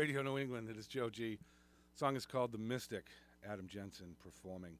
Radio 0.00 0.22
New 0.22 0.38
England, 0.38 0.70
it 0.70 0.78
is 0.78 0.86
Joe 0.86 1.10
G. 1.10 1.38
Song 1.94 2.16
is 2.16 2.24
called 2.24 2.52
The 2.52 2.58
Mystic, 2.58 3.04
Adam 3.46 3.68
Jensen 3.68 4.16
performing. 4.18 4.78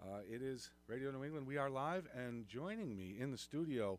Uh, 0.00 0.18
it 0.32 0.42
is 0.42 0.70
Radio 0.86 1.10
New 1.10 1.24
England. 1.24 1.44
We 1.48 1.56
are 1.56 1.68
live, 1.68 2.06
and 2.14 2.46
joining 2.46 2.94
me 2.96 3.16
in 3.18 3.32
the 3.32 3.36
studio, 3.36 3.98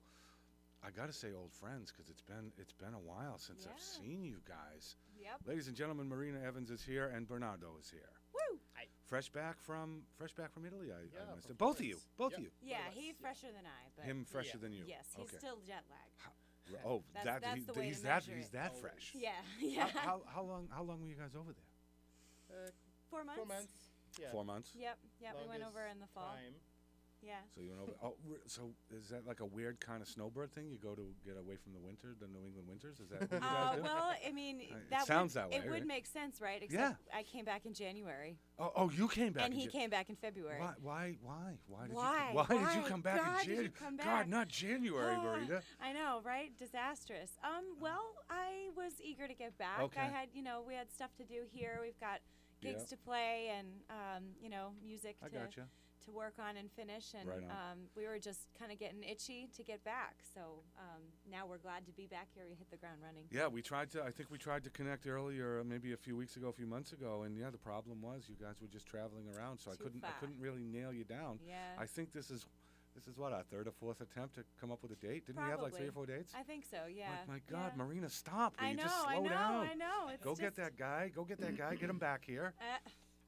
I 0.81 0.89
got 0.91 1.07
to 1.07 1.13
say, 1.13 1.27
old 1.37 1.51
friends, 1.51 1.91
because 1.91 2.09
it's 2.09 2.21
been 2.21 2.53
it's 2.57 2.71
been 2.71 2.93
a 2.93 3.03
while 3.03 3.37
since 3.37 3.67
I've 3.67 3.81
seen 3.83 4.23
you 4.23 4.37
guys. 4.47 4.95
Yep. 5.19 5.41
Ladies 5.45 5.67
and 5.67 5.75
gentlemen, 5.75 6.07
Marina 6.07 6.39
Evans 6.39 6.71
is 6.71 6.81
here, 6.81 7.11
and 7.13 7.27
Bernardo 7.27 7.75
is 7.77 7.89
here. 7.89 8.07
Woo! 8.33 8.57
Fresh 9.03 9.27
back 9.31 9.59
from 9.59 10.03
fresh 10.17 10.31
back 10.31 10.53
from 10.53 10.63
Italy. 10.65 10.88
I, 10.88 11.03
Yeah, 11.13 11.27
I 11.29 11.35
must 11.35 11.47
from 11.47 11.57
both 11.57 11.79
of 11.81 11.85
you, 11.85 11.97
both 12.15 12.31
Yep. 12.31 12.38
of 12.39 12.43
you. 12.45 12.51
Yeah, 12.63 12.79
of 12.88 12.88
us, 12.88 12.93
he's 12.95 13.05
yeah. 13.19 13.27
fresher 13.27 13.47
than 13.51 13.65
I, 13.67 13.91
but 13.97 14.05
Him 14.05 14.23
fresher 14.23 14.55
Yeah. 14.55 14.61
than 14.61 14.71
you. 14.71 14.83
yes, 14.88 15.07
he's 15.17 15.27
okay. 15.27 15.38
still 15.38 15.59
jet 15.67 15.83
lagged. 15.91 16.15
R- 16.73 16.79
Oh, 16.91 17.03
That's- 17.13 17.25
that 17.25 17.41
that's 17.41 17.57
he- 17.59 17.63
the 17.65 17.73
way 17.73 17.85
he's 17.87 17.97
to 17.97 18.03
that 18.03 18.27
measure 18.27 18.35
he's 18.37 18.45
it. 18.47 18.51
that 18.53 18.67
Always. 18.69 18.81
fresh. 18.81 19.11
Yeah, 19.15 19.31
yeah. 19.61 19.87
How, 19.87 19.99
how, 19.99 20.21
how 20.27 20.43
long 20.43 20.67
how 20.71 20.83
long 20.83 21.01
were 21.01 21.07
you 21.07 21.15
guys 21.15 21.35
over 21.35 21.51
there? 21.53 22.57
Uh, 22.67 22.71
Four 23.09 23.23
months. 23.23 23.37
four 23.37 23.45
months. 23.45 23.73
Yeah. 24.19 24.31
Four 24.31 24.45
months. 24.45 24.69
Yep, 24.75 24.97
yep. 25.21 25.35
We 25.41 25.47
went 25.49 25.63
over 25.63 25.79
Longest 25.79 25.95
in 25.95 25.99
the 26.01 26.07
fall. 26.13 26.35
Time. 26.35 26.55
Yeah. 27.23 27.35
So 27.55 27.61
you 27.61 27.69
went 27.69 27.81
over. 27.81 27.91
Oh, 28.03 28.15
re- 28.27 28.37
so 28.47 28.71
is 28.89 29.09
that 29.09 29.27
like 29.27 29.41
a 29.41 29.45
weird 29.45 29.79
kind 29.79 30.01
of 30.01 30.07
snowbird 30.07 30.51
thing? 30.53 30.69
You 30.71 30.77
go 30.81 30.95
to 30.95 31.05
get 31.23 31.37
away 31.37 31.55
from 31.55 31.73
the 31.73 31.79
winter, 31.79 32.15
the 32.19 32.25
New 32.27 32.43
England 32.45 32.67
winters. 32.67 32.99
Is 32.99 33.09
that 33.09 33.21
what 33.21 33.31
you 33.31 33.39
guys 33.39 33.49
Uh, 33.71 33.75
do? 33.75 33.81
well, 33.83 34.13
I 34.27 34.31
mean, 34.31 34.57
Uh, 34.59 34.75
it 34.77 34.89
that 34.89 35.05
sounds 35.05 35.35
would, 35.35 35.43
that 35.43 35.49
way, 35.51 35.57
It 35.57 35.69
would 35.69 35.85
make 35.85 36.07
sense, 36.07 36.41
right? 36.41 36.63
Except 36.63 36.97
I 37.13 37.21
came 37.23 37.45
back 37.45 37.65
in 37.67 37.73
January, 37.73 38.37
oh, 38.57 38.71
oh, 38.75 38.89
you 38.89 39.07
came 39.07 39.33
back. 39.33 39.45
and 39.45 39.53
in 39.53 39.59
he 39.59 39.65
Jan- 39.67 39.71
came 39.81 39.89
back 39.91 40.09
in 40.09 40.15
February. 40.15 40.59
Why? 40.59 40.73
Why? 40.81 41.17
Why? 41.21 41.57
Why 41.67 41.85
did 41.87 41.95
Why? 41.95 42.29
you? 42.31 42.35
Why, 42.37 42.45
did 42.47 42.59
you 42.75 42.81
Why? 42.81 42.89
come 42.89 43.01
back 43.01 43.17
God, 43.17 43.27
in 43.27 43.33
did 43.38 43.47
you 43.47 43.53
January? 43.55 43.69
come 43.77 43.97
God, 43.97 44.05
back? 44.05 44.27
not 44.27 44.47
January, 44.47 45.15
Ah, 45.15 45.23
Marita. 45.23 45.61
I 45.79 45.93
know, 45.93 46.21
right? 46.23 46.57
Disastrous. 46.57 47.31
Um, 47.43 47.65
well, 47.79 48.15
I 48.31 48.69
was 48.75 48.93
eager 48.99 49.27
to 49.27 49.33
get 49.35 49.55
back. 49.59 49.79
Okay. 49.81 50.01
I 50.01 50.05
had, 50.05 50.29
you 50.33 50.41
know, 50.41 50.63
we 50.67 50.73
had 50.73 50.91
stuff 50.91 51.15
to 51.17 51.24
do 51.24 51.44
here. 51.53 51.77
We've 51.81 52.00
got 52.00 52.19
gigs 52.62 52.85
to 52.85 52.97
play 52.97 53.51
and, 53.57 53.67
um, 53.91 54.24
you 54.41 54.50
know, 54.50 54.74
music 54.83 55.19
to 55.19 55.25
I 55.25 55.29
to 55.29 55.35
gotcha. 55.35 55.62
To 56.06 56.12
work 56.12 56.33
on 56.39 56.57
and 56.57 56.71
finish. 56.71 57.13
And 57.18 57.27
Right 57.27 57.38
on. 57.44 57.50
um, 57.51 57.77
we 57.95 58.06
were 58.07 58.19
just 58.19 58.48
kind 58.57 58.71
of 58.71 58.80
getting 58.80 59.03
itchy 59.03 59.50
to 59.56 59.63
get 59.63 59.83
back. 59.83 60.15
So 60.33 60.42
um, 60.77 61.01
now 61.30 61.45
we're 61.48 61.57
glad 61.57 61.86
to 61.86 61.92
be 61.92 62.07
back 62.07 62.27
here. 62.33 62.45
We 62.50 62.56
hit 62.56 62.69
the 62.71 62.77
ground 62.77 62.98
running. 63.03 63.25
Yeah, 63.31 63.48
we 63.48 63.62
tried 63.62 63.89
to. 63.92 64.03
I 64.03 64.12
think 64.12 64.30
we 64.31 64.38
tried 64.38 64.63
to 64.63 64.69
connect 64.69 65.07
earlier, 65.07 65.63
maybe 65.65 65.94
a 65.94 65.98
few 65.98 66.15
weeks 66.15 66.36
ago, 66.36 66.50
a 66.50 66.53
few 66.53 66.68
months 66.68 66.92
ago, 66.94 67.24
and 67.24 67.38
yeah, 67.38 67.50
the 67.50 67.57
problem 67.57 68.01
was 68.01 68.25
you 68.30 68.36
guys 68.44 68.56
were 68.62 68.68
just 68.68 68.86
traveling 68.86 69.25
around, 69.36 69.59
so 69.59 69.71
I 69.71 69.75
Too 69.75 69.83
couldn't. 69.83 70.03
I 70.03 70.09
far. 70.09 70.19
couldn't 70.21 70.39
really 70.39 70.63
nail 70.63 70.92
you 70.94 71.03
down. 71.03 71.39
Yeah. 71.48 71.56
I 71.80 71.86
think 71.86 72.13
this 72.13 72.31
is, 72.31 72.45
this 72.95 73.07
is 73.07 73.18
what 73.18 73.31
our 73.33 73.44
third 73.44 73.68
or 73.68 73.71
fourth 73.71 74.01
attempt 74.01 74.36
to 74.36 74.44
come 74.59 74.71
up 74.71 74.81
with 74.81 74.92
a 74.92 74.95
date. 74.95 75.25
Didn't 75.27 75.44
we 75.44 75.50
have 75.50 75.62
like 75.62 75.74
three 75.75 75.88
or 75.88 75.92
four 75.92 76.03
Probably. 76.06 76.24
dates? 76.24 76.33
I 76.38 76.44
think 76.44 76.65
so. 76.69 76.77
Yeah. 76.94 77.09
Like, 77.12 77.27
my 77.27 77.39
God, 77.57 77.71
yeah. 77.75 77.83
Marina, 77.83 78.09
stop! 78.09 78.56
Will 78.59 78.68
I 78.68 78.71
you 78.71 78.77
know. 78.77 78.83
just 78.83 79.01
slow 79.01 79.09
I 79.12 79.19
know. 79.19 79.30
down? 79.30 79.68
I 79.71 79.74
know. 79.75 80.09
It's 80.13 80.24
Go 80.24 80.36
get 80.36 80.44
just- 80.45 80.57
that 80.57 80.77
guy. 80.77 81.12
Go 81.15 81.24
get 81.24 81.39
that 81.42 81.57
guy. 81.57 81.75
Get 81.75 81.89
him 81.89 81.98
back 82.00 82.24
here. 82.25 82.53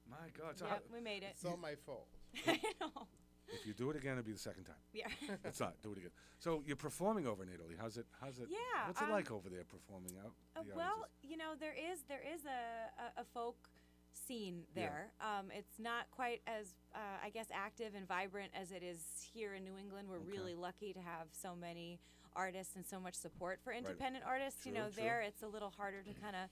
Uh, 0.06 0.20
My 0.20 0.30
God. 0.38 0.60
So 0.60 0.66
yeah, 0.66 0.72
how, 0.74 0.80
we 0.94 1.00
made 1.02 1.24
it. 1.24 1.30
It's 1.32 1.46
all 1.46 1.58
my 1.58 1.76
fault. 1.76 2.08
I 2.48 2.60
know. 2.82 3.08
if 3.48 3.66
you 3.66 3.74
do 3.74 3.90
it 3.92 3.96
again, 3.96 4.14
it'll 4.14 4.24
be 4.24 4.32
the 4.32 4.38
second 4.40 4.66
time. 4.66 4.76
Yeah. 4.94 5.08
It's 5.46 5.60
not. 5.60 5.82
Do 5.82 5.92
it 5.92 5.98
again. 6.00 6.12
So 6.40 6.64
you're 6.66 6.76
performing 6.76 7.28
over 7.28 7.44
in 7.44 7.50
Italy. 7.54 7.76
How's 7.80 7.98
it? 7.98 8.06
How's 8.20 8.40
it? 8.40 8.48
Yeah, 8.50 8.58
What's 8.88 9.02
it 9.02 9.06
um, 9.06 9.12
like 9.12 9.32
over 9.32 9.50
there 9.50 9.64
performing 9.64 10.14
out? 10.24 10.34
Uh, 10.56 10.64
the 10.68 10.76
well, 10.76 10.88
audiences? 11.08 11.10
you 11.24 11.38
know, 11.38 11.54
there 11.60 11.74
is 11.74 12.04
there 12.10 12.22
is 12.34 12.42
a, 12.46 13.20
a, 13.20 13.22
a 13.22 13.26
folk 13.34 13.70
scene 14.14 14.64
Yeah. 14.76 14.82
there. 14.84 15.12
Um, 15.22 15.52
it's 15.52 15.80
not 15.80 16.10
quite 16.12 16.42
as 16.48 16.74
uh, 16.96 17.00
I 17.24 17.30
guess 17.30 17.48
active 17.54 17.94
and 17.96 18.08
vibrant 18.08 18.52
as 18.60 18.72
it 18.72 18.84
is 18.84 19.00
here 19.34 19.54
in 19.56 19.64
New 19.64 19.78
England. 19.78 20.08
We're 20.10 20.18
Okay. 20.18 20.32
really 20.38 20.54
lucky 20.56 20.94
to 20.94 21.00
have 21.00 21.28
so 21.32 21.56
many 21.56 22.00
artists 22.36 22.76
and 22.76 22.86
so 22.86 23.00
much 23.00 23.14
support 23.16 23.60
for 23.64 23.72
independent 23.74 24.24
artists. 24.26 24.66
you 24.66 24.72
True, 24.72 24.82
know, 24.82 24.88
true. 24.90 25.04
there 25.04 25.22
it's 25.22 25.44
a 25.44 25.48
little 25.48 25.70
harder 25.70 26.02
to 26.02 26.14
kind 26.22 26.36
of 26.36 26.50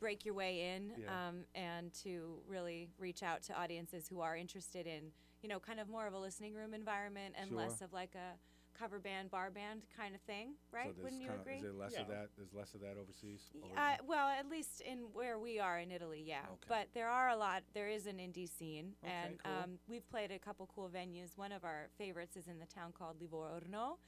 break 0.00 0.24
your 0.24 0.34
way 0.34 0.74
in 0.76 0.92
Yeah. 0.98 1.28
um, 1.28 1.44
and 1.54 1.92
to 2.02 2.38
really 2.48 2.88
reach 2.98 3.22
out 3.22 3.42
to 3.44 3.54
audiences 3.60 4.06
who 4.08 4.20
are 4.20 4.36
interested 4.36 4.86
in 4.86 5.10
you 5.44 5.48
know 5.48 5.60
kind 5.60 5.78
of 5.78 5.90
more 5.90 6.06
of 6.06 6.14
a 6.14 6.18
listening 6.18 6.54
room 6.54 6.72
environment 6.72 7.34
and 7.38 7.50
Sure. 7.50 7.58
less 7.58 7.82
of 7.82 7.92
like 7.92 8.14
a 8.14 8.32
cover 8.72 8.98
band, 8.98 9.30
bar 9.30 9.50
band 9.50 9.82
kind 9.96 10.14
of 10.16 10.20
thing, 10.22 10.54
right? 10.72 10.86
So 10.86 10.92
there's 10.94 11.04
Wouldn't 11.04 11.20
you 11.22 11.28
kinda- 11.28 11.42
agree? 11.42 11.56
Is 11.58 11.62
there 11.62 11.72
less 11.74 11.92
of 11.92 12.08
Yeah. 12.08 12.14
that? 12.14 12.30
There's 12.34 12.52
less 12.54 12.74
of 12.74 12.80
that 12.80 12.96
overseas. 12.96 13.50
Y- 13.54 13.60
over 13.62 13.78
Uh, 13.78 13.96
well, 14.04 14.26
at 14.28 14.48
least 14.48 14.80
in 14.80 15.12
where 15.12 15.38
we 15.38 15.60
are 15.60 15.78
in 15.78 15.92
Italy, 15.92 16.22
yeah. 16.22 16.46
Okay. 16.54 16.66
But 16.66 16.92
there 16.94 17.08
are 17.08 17.28
a 17.28 17.36
lot. 17.36 17.62
There 17.74 17.88
is 17.88 18.06
an 18.06 18.16
indie 18.18 18.48
scene, 18.48 18.96
Okay, 19.04 19.12
and 19.12 19.38
cool. 19.44 19.52
um, 19.52 19.78
we've 19.86 20.08
played 20.08 20.32
a 20.32 20.38
couple 20.40 20.66
cool 20.66 20.88
venues. 20.88 21.36
One 21.36 21.52
of 21.52 21.62
our 21.64 21.88
favorites 21.98 22.36
is 22.36 22.48
in 22.48 22.58
the 22.58 22.66
town 22.66 22.92
called 22.92 23.20
Livorno, 23.20 23.98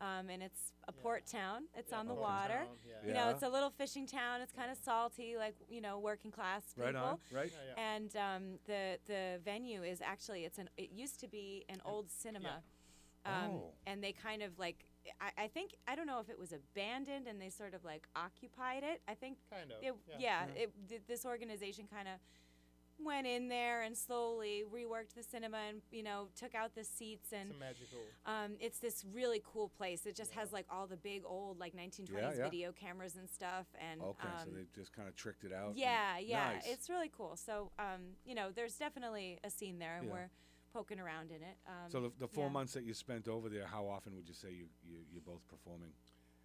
um, 0.00 0.28
and 0.30 0.42
it's 0.42 0.72
a 0.88 0.92
Yeah. 0.94 1.02
port 1.02 1.26
town. 1.26 1.64
It's 1.74 1.92
Yeah, 1.92 1.98
on 1.98 2.06
the 2.08 2.14
water. 2.14 2.64
Town, 2.66 2.78
yeah. 2.86 3.06
You 3.06 3.14
know, 3.14 3.30
it's 3.30 3.42
a 3.42 3.48
little 3.48 3.70
fishing 3.70 4.06
town. 4.06 4.40
It's 4.40 4.52
kind 4.52 4.70
of 4.70 4.76
salty, 4.76 5.36
like 5.36 5.56
you 5.68 5.80
know, 5.80 5.98
working 5.98 6.30
class 6.30 6.72
people. 6.74 6.84
right 6.86 6.94
on. 6.94 7.18
Right. 7.32 7.50
Yeah, 7.52 7.74
yeah. 7.76 7.94
And 7.94 8.16
um, 8.16 8.58
the 8.66 8.98
the 9.06 9.40
venue 9.44 9.82
is 9.82 10.00
actually 10.02 10.44
it's 10.44 10.58
an 10.58 10.68
it 10.76 10.90
used 10.90 11.20
to 11.20 11.28
be 11.28 11.64
an 11.68 11.80
old 11.84 12.10
cinema, 12.10 12.62
um, 13.24 13.50
Oh. 13.50 13.72
and 13.86 14.02
they 14.02 14.12
kind 14.12 14.42
of 14.42 14.58
like 14.58 14.84
I, 15.20 15.44
I 15.44 15.48
think 15.48 15.74
I 15.86 15.94
don't 15.94 16.06
know 16.06 16.20
if 16.20 16.28
it 16.30 16.38
was 16.38 16.52
abandoned 16.52 17.26
and 17.28 17.40
they 17.40 17.50
sort 17.50 17.74
of 17.74 17.84
like 17.84 18.08
occupied 18.16 18.82
it. 18.82 19.02
I 19.06 19.14
think 19.14 19.38
kind 19.50 19.70
of. 19.70 19.82
it, 19.82 19.94
yeah. 20.08 20.16
yeah, 20.18 20.46
Yeah. 20.54 20.62
It, 20.62 20.72
th- 20.88 21.02
this 21.06 21.24
organization 21.26 21.86
kind 21.86 22.08
of 22.08 22.14
went 22.98 23.26
in 23.26 23.48
there 23.48 23.82
and 23.82 23.96
slowly 23.96 24.62
reworked 24.72 25.14
the 25.16 25.22
cinema 25.22 25.58
and 25.68 25.82
you 25.90 26.02
know 26.02 26.28
took 26.38 26.54
out 26.54 26.74
the 26.74 26.84
seats 26.84 27.32
and 27.32 27.50
It's 27.50 27.58
magical. 27.60 27.98
um, 28.26 28.52
it's 28.60 28.78
this 28.78 29.04
really 29.12 29.42
cool 29.44 29.68
place. 29.68 30.06
It 30.06 30.14
just 30.16 30.32
has 30.34 30.52
like 30.52 30.66
all 30.70 30.86
the 30.86 30.96
big 30.96 31.22
old 31.26 31.58
like 31.58 31.74
1920s 31.74 32.38
yeah. 32.38 32.44
video 32.44 32.72
cameras 32.72 33.16
and 33.16 33.28
stuff 33.28 33.66
and 33.80 34.00
Okay, 34.00 34.28
um, 34.28 34.44
so 34.44 34.50
they 34.50 34.64
just 34.74 34.92
kind 34.92 35.08
of 35.08 35.16
tricked 35.16 35.44
it 35.44 35.52
out. 35.52 35.70
and- 35.70 35.76
yeah, 35.76 36.18
yeah, 36.18 36.52
Nice. 36.54 36.66
it's 36.66 36.88
really 36.88 37.10
cool. 37.16 37.36
So, 37.36 37.70
um, 37.78 38.16
you 38.24 38.34
know, 38.34 38.50
there's 38.54 38.76
definitely 38.76 39.38
a 39.44 39.50
scene 39.50 39.78
there, 39.78 39.96
and 39.96 40.06
Yeah. 40.06 40.12
we're 40.12 40.30
poking 40.72 40.98
around 41.00 41.30
in 41.30 41.42
it. 41.42 41.56
Um, 41.66 41.90
So 41.90 42.00
the, 42.00 42.12
the 42.18 42.28
four 42.28 42.46
yeah. 42.46 42.52
months 42.52 42.72
that 42.74 42.84
you 42.84 42.94
spent 42.94 43.28
over 43.28 43.48
there, 43.48 43.66
how 43.66 43.86
often 43.86 44.14
would 44.16 44.28
you 44.28 44.34
say 44.34 44.50
you, 44.50 44.66
you 44.82 44.98
you're 45.10 45.22
both 45.22 45.46
performing? 45.48 45.90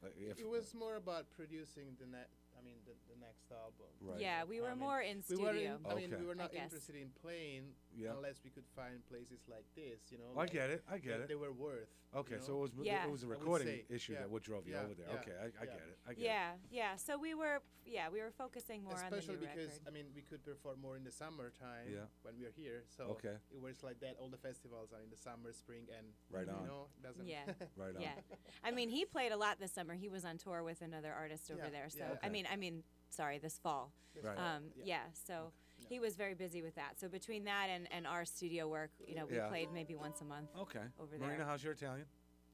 Like, 0.02 0.13
if- 0.18 0.40
It 0.40 0.48
was 0.48 0.74
more 0.74 0.95
about 0.95 1.30
producing 1.31 1.95
than 2.00 2.12
ne- 2.12 2.25
I 2.60 2.66
mean, 2.66 2.76
the, 2.86 2.92
the 3.08 3.20
next 3.20 3.48
album. 3.52 3.88
Right. 4.02 4.20
Yeah, 4.20 4.44
we 4.44 4.60
I 4.60 4.62
were 4.64 4.76
mean, 4.76 4.80
more 4.80 5.02
in 5.02 5.18
We 5.18 5.36
studio. 5.36 5.44
were 5.46 5.56
in, 5.56 5.72
I 5.88 5.96
mean, 5.96 6.12
Okay. 6.14 6.20
we 6.20 6.26
were 6.28 6.34
I 6.38 6.44
not 6.44 6.52
guess. 6.52 6.64
interested 6.64 6.96
in 6.96 7.10
playing 7.22 7.72
Yeah. 7.96 8.12
unless 8.16 8.44
we 8.44 8.50
could 8.52 8.68
find 8.76 9.06
places 9.08 9.40
like 9.48 9.66
this, 9.76 10.12
you 10.12 10.18
know. 10.18 10.32
I 10.36 10.44
like 10.44 10.52
get 10.52 10.70
it. 10.70 10.84
I 10.92 10.98
get 11.00 11.18
that 11.18 11.24
it. 11.24 11.28
They 11.30 11.36
were 11.36 11.54
worth. 11.54 11.90
Okay, 12.16 12.36
you 12.36 12.42
so 12.42 12.52
it 12.58 12.60
was 12.62 12.72
Yeah. 12.82 13.06
it 13.06 13.12
was 13.12 13.22
a 13.24 13.28
I 13.28 13.30
would 13.30 13.38
recording 13.40 13.68
say, 13.68 13.86
issue 13.90 14.14
yeah, 14.14 14.20
that 14.26 14.30
what 14.30 14.42
drove 14.44 14.66
you 14.68 14.74
yeah, 14.74 14.82
over 14.82 14.94
there. 14.96 15.06
yeah, 15.10 15.20
okay, 15.22 15.36
I, 15.40 15.46
I 15.46 15.66
yeah. 15.66 15.66
get 15.78 15.84
it. 15.88 15.98
I 16.08 16.14
get 16.14 16.22
it. 16.22 16.26
yeah, 16.26 16.52
yeah. 16.72 16.96
So 16.96 17.18
we 17.20 17.36
were, 17.36 17.62
yeah, 17.86 18.10
we 18.10 18.20
were 18.20 18.32
focusing 18.32 18.84
more 18.84 18.94
Especially 18.98 19.36
on 19.36 19.42
the 19.42 19.46
new 19.46 19.54
because 19.54 19.74
record. 19.78 19.88
I 19.88 19.92
mean 19.92 20.06
we 20.16 20.22
could 20.22 20.44
perform 20.44 20.82
more 20.82 20.96
in 20.98 21.04
the 21.04 21.12
summertime 21.12 21.86
Yeah. 21.94 22.10
when 22.24 22.34
we 22.40 22.46
are 22.46 22.52
here. 22.58 22.84
So 22.98 23.04
Okay. 23.18 23.36
it 23.54 23.62
works 23.62 23.84
like 23.84 24.00
that. 24.02 24.16
All 24.20 24.28
the 24.30 24.38
festivals 24.42 24.90
are 24.92 25.02
in 25.06 25.10
the 25.12 25.18
summer, 25.18 25.54
spring, 25.54 25.86
and 25.96 26.08
Right 26.32 26.48
you 26.48 26.54
on. 26.60 26.66
know 26.66 26.88
it 26.98 27.04
doesn't. 27.06 27.28
Yeah. 27.28 27.46
Right 27.78 27.96
on. 27.96 28.02
yeah, 28.02 28.18
I 28.64 28.72
mean, 28.72 28.90
he 28.90 29.06
played 29.06 29.32
a 29.32 29.38
lot 29.38 29.60
this 29.60 29.72
summer. 29.72 29.94
He 29.94 30.10
was 30.10 30.26
on 30.26 30.38
tour 30.40 30.64
with 30.64 30.82
another 30.82 31.14
artist 31.14 31.52
over 31.52 31.62
Yeah, 31.66 31.70
there. 31.70 31.90
So 31.90 32.00
yeah. 32.00 32.10
I 32.10 32.26
Okay. 32.26 32.30
mean, 32.30 32.48
I 32.51 32.56
mean, 32.56 32.84
sorry, 33.10 33.38
this 33.40 33.57
fall. 33.60 33.92
Right. 34.24 34.38
Um, 34.38 34.63
yeah. 34.75 34.84
yeah. 34.86 35.00
So 35.13 35.51
Yeah. 35.80 35.88
he 35.90 36.00
was 36.00 36.16
very 36.16 36.34
busy 36.36 36.62
with 36.62 36.75
that. 36.75 37.00
So 37.00 37.07
between 37.07 37.44
that 37.46 37.68
and, 37.69 37.88
and 37.92 38.06
our 38.07 38.25
studio 38.25 38.68
work, 38.68 38.92
you 39.07 39.16
know, 39.16 39.25
we 39.25 39.36
Yeah. 39.38 39.48
played 39.48 39.72
maybe 39.72 39.96
once 39.96 40.22
a 40.22 40.25
month. 40.25 40.50
Okay. 40.57 40.80
Over 41.00 41.18
Marina, 41.18 41.38
there. 41.38 41.46
how's 41.46 41.63
your 41.63 41.74
Italian? 41.74 42.06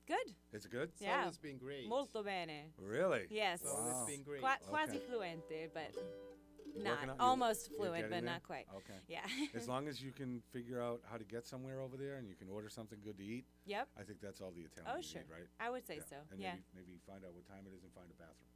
Good. 0.07 0.35
It's 0.53 0.67
good? 0.67 0.91
Yeah. 0.99 1.07
Yeah. 1.09 1.19
always 1.21 1.37
been 1.39 1.57
great. 1.57 1.87
Molto 1.89 2.21
bene. 2.21 2.71
Really? 2.77 3.25
Yes. 3.29 3.61
It's 3.61 3.71
always 3.71 3.93
Wow. 3.95 4.05
been 4.05 4.21
great. 4.23 4.41
Qua- 4.41 4.59
quasi 4.69 4.97
Okay. 4.97 5.05
fluente, 5.07 5.69
but 5.73 5.95
Working 5.95 6.83
not 6.83 6.99
on- 6.99 7.07
you're- 7.07 7.17
almost 7.19 7.69
you're 7.69 7.77
fluent, 7.79 7.95
getting 7.95 8.09
but 8.11 8.21
there? 8.23 8.33
not 8.33 8.43
quite. 8.43 8.67
Okay. 8.75 8.99
Yeah. 9.07 9.25
As 9.55 9.67
long 9.67 9.87
as 9.87 10.03
you 10.03 10.11
can 10.11 10.41
figure 10.51 10.79
out 10.79 11.01
how 11.09 11.17
to 11.17 11.23
get 11.23 11.47
somewhere 11.47 11.79
over 11.81 11.97
there 11.97 12.17
and 12.17 12.27
you 12.27 12.35
can 12.35 12.49
order 12.49 12.69
something 12.69 12.99
good 13.01 13.17
to 13.17 13.23
eat, 13.23 13.45
yep. 13.65 13.87
I 13.97 14.03
think 14.03 14.19
that's 14.21 14.41
all 14.41 14.51
the 14.51 14.61
Italian 14.61 14.93
Oh, 14.93 14.97
you 14.97 15.03
sure. 15.03 15.21
need, 15.21 15.31
right? 15.31 15.47
I 15.59 15.71
would 15.71 15.87
say 15.87 15.95
yeah. 15.97 16.03
so. 16.09 16.17
And 16.31 16.39
yeah. 16.39 16.51
maybe 16.75 16.85
maybe 16.85 16.99
find 17.07 17.25
out 17.25 17.33
what 17.33 17.47
time 17.47 17.65
it 17.65 17.73
is 17.73 17.81
and 17.83 17.91
find 17.93 18.11
a 18.11 18.13
bathroom. 18.13 18.51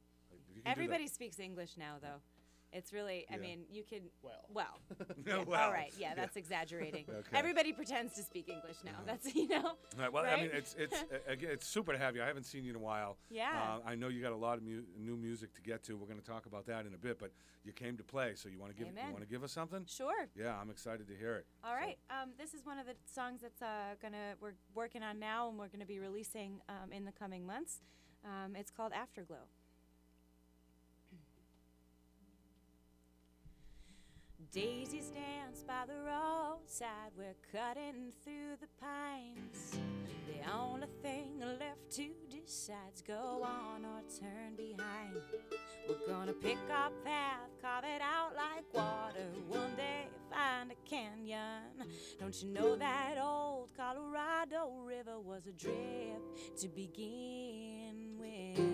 Like, 0.50 0.56
if 0.56 0.56
you 0.56 0.62
can 0.62 0.62
do 0.62 0.64
that- 0.64 0.70
Everybody 0.70 1.06
speaks 1.08 1.38
English 1.38 1.76
now, 1.76 1.96
though. 2.00 2.20
It's 2.72 2.92
really, 2.92 3.26
I 3.28 3.34
Yeah. 3.34 3.40
mean, 3.40 3.66
you 3.68 3.82
can. 3.82 4.02
Well. 4.22 4.46
Well. 4.48 4.78
Yeah, 5.26 5.38
yeah, 5.38 5.42
well, 5.44 5.60
all 5.60 5.72
right. 5.72 5.92
Yeah, 5.98 6.10
yeah. 6.10 6.14
that's 6.14 6.36
exaggerating. 6.36 7.04
Okay. 7.20 7.36
Everybody 7.36 7.72
pretends 7.72 8.14
to 8.14 8.22
speak 8.22 8.48
English 8.48 8.76
now. 8.84 8.92
Uh-huh. 8.92 9.02
That's 9.06 9.34
you 9.34 9.48
know. 9.48 9.76
Right, 9.98 10.12
well, 10.12 10.24
I 10.24 10.36
mean, 10.36 10.50
right? 10.50 10.54
it's 10.54 10.74
it's 10.78 10.94
uh, 11.12 11.16
again, 11.26 11.50
it's 11.50 11.66
super 11.66 11.90
to 11.92 11.98
have 11.98 12.14
you. 12.14 12.22
I 12.22 12.26
haven't 12.26 12.44
seen 12.44 12.62
you 12.62 12.70
in 12.70 12.76
a 12.76 12.80
while. 12.92 13.18
Yeah. 13.28 13.50
Uh, 13.84 13.88
I 13.90 13.96
know 13.96 14.06
you 14.06 14.22
got 14.22 14.30
a 14.32 14.36
lot 14.36 14.56
of 14.56 14.62
mu- 14.62 14.84
new 14.96 15.16
music 15.16 15.52
to 15.54 15.62
get 15.62 15.82
to. 15.84 15.96
We're 15.96 16.06
going 16.06 16.20
to 16.20 16.24
talk 16.24 16.46
about 16.46 16.64
that 16.66 16.86
in 16.86 16.94
a 16.94 16.98
bit, 16.98 17.18
but 17.18 17.32
you 17.64 17.72
came 17.72 17.96
to 17.96 18.04
play, 18.04 18.34
so 18.36 18.48
you 18.48 18.60
want 18.60 18.70
to 18.72 18.78
give 18.78 18.86
you 18.94 19.02
want 19.10 19.20
to 19.24 19.26
give 19.28 19.42
us 19.42 19.50
something? 19.50 19.84
Sure. 19.86 20.28
Yeah, 20.36 20.56
I'm 20.56 20.70
excited 20.70 21.08
to 21.08 21.16
hear 21.16 21.34
it. 21.34 21.46
All 21.64 21.72
So- 21.72 21.76
right. 21.76 21.98
Um, 22.08 22.30
this 22.38 22.54
is 22.54 22.64
one 22.64 22.78
of 22.78 22.86
the 22.86 22.94
songs 23.04 23.40
that's 23.42 23.62
uh, 23.62 23.96
gonna 24.00 24.36
we're 24.40 24.54
working 24.76 25.02
on 25.02 25.18
now, 25.18 25.48
and 25.48 25.58
we're 25.58 25.68
gonna 25.68 25.84
be 25.86 25.98
releasing 25.98 26.60
um, 26.68 26.92
in 26.92 27.04
the 27.04 27.12
coming 27.12 27.44
months. 27.44 27.82
Um, 28.24 28.54
it's 28.54 28.70
called 28.70 28.92
Afterglow. 28.92 29.48
Daisies 34.52 35.10
dance 35.10 35.62
by 35.62 35.84
the 35.86 35.94
roadside. 36.04 37.12
We're 37.16 37.36
cutting 37.52 38.10
through 38.24 38.56
the 38.60 38.66
pines. 38.80 39.78
The 40.26 40.52
only 40.52 40.88
thing 41.04 41.38
left 41.38 41.88
to 41.92 42.08
decide's 42.28 43.00
go 43.00 43.44
on 43.44 43.84
or 43.84 44.02
turn 44.18 44.56
behind. 44.56 45.20
We're 45.88 46.04
gonna 46.12 46.32
pick 46.32 46.58
our 46.68 46.90
path, 47.04 47.48
carve 47.62 47.84
it 47.84 48.02
out 48.02 48.34
like 48.34 48.64
water. 48.74 49.28
One 49.46 49.76
day 49.76 50.08
find 50.28 50.72
a 50.72 50.88
canyon. 50.88 51.86
Don't 52.18 52.42
you 52.42 52.48
know 52.48 52.74
that 52.74 53.18
old 53.22 53.70
Colorado 53.76 54.72
River 54.84 55.20
was 55.20 55.46
a 55.46 55.52
drip 55.52 56.56
to 56.58 56.66
begin 56.66 58.16
with? 58.18 58.69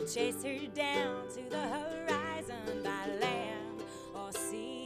Will 0.00 0.06
chase 0.06 0.42
her 0.42 0.66
down 0.74 1.28
to 1.28 1.42
the 1.50 1.58
horizon 1.58 2.82
by 2.82 3.06
land 3.20 3.82
or 4.14 4.32
sea. 4.32 4.79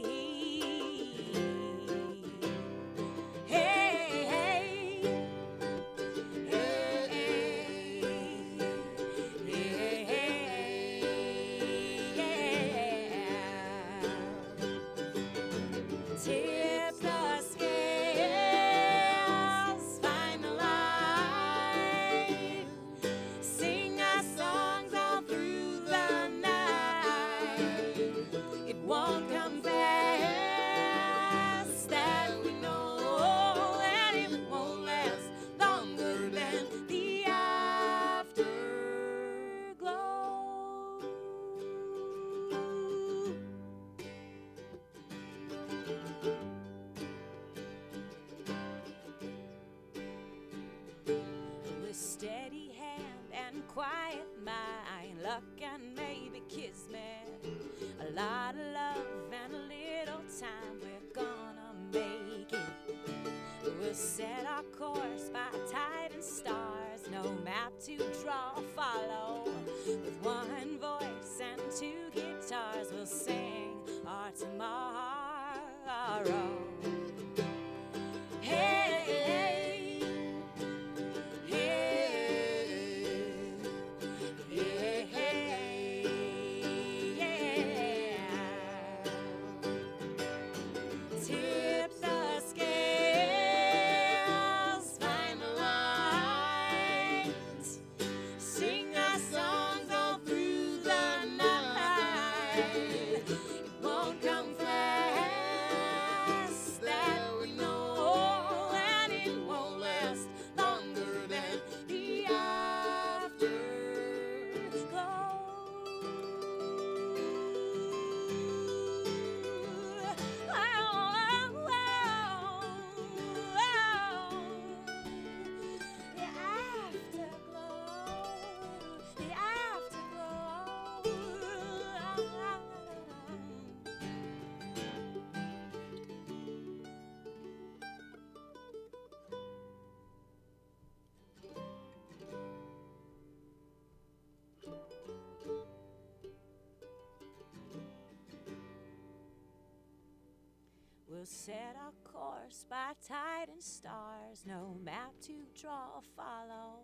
We'll 151.25 151.31
set 151.31 151.75
our 151.83 152.11
course 152.13 152.65
by 152.69 152.91
tide 153.07 153.49
and 153.51 153.63
stars, 153.63 154.43
no 154.45 154.77
map 154.83 155.11
to 155.23 155.33
draw 155.59 155.95
or 155.95 156.03
follow. 156.15 156.83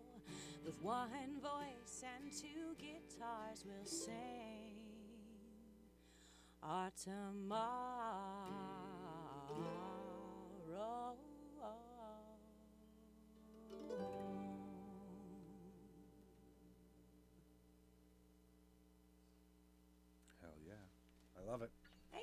With 0.66 0.82
one 0.82 1.38
voice 1.40 2.02
and 2.02 2.32
two 2.32 2.74
guitars, 2.76 3.64
we'll 3.64 3.84
sing 3.84 4.74
our 6.60 6.90
tomorrow. 7.04 8.48
Hell 20.40 20.58
yeah. 20.66 20.74
I 21.38 21.48
love 21.48 21.62
it. 21.62 21.70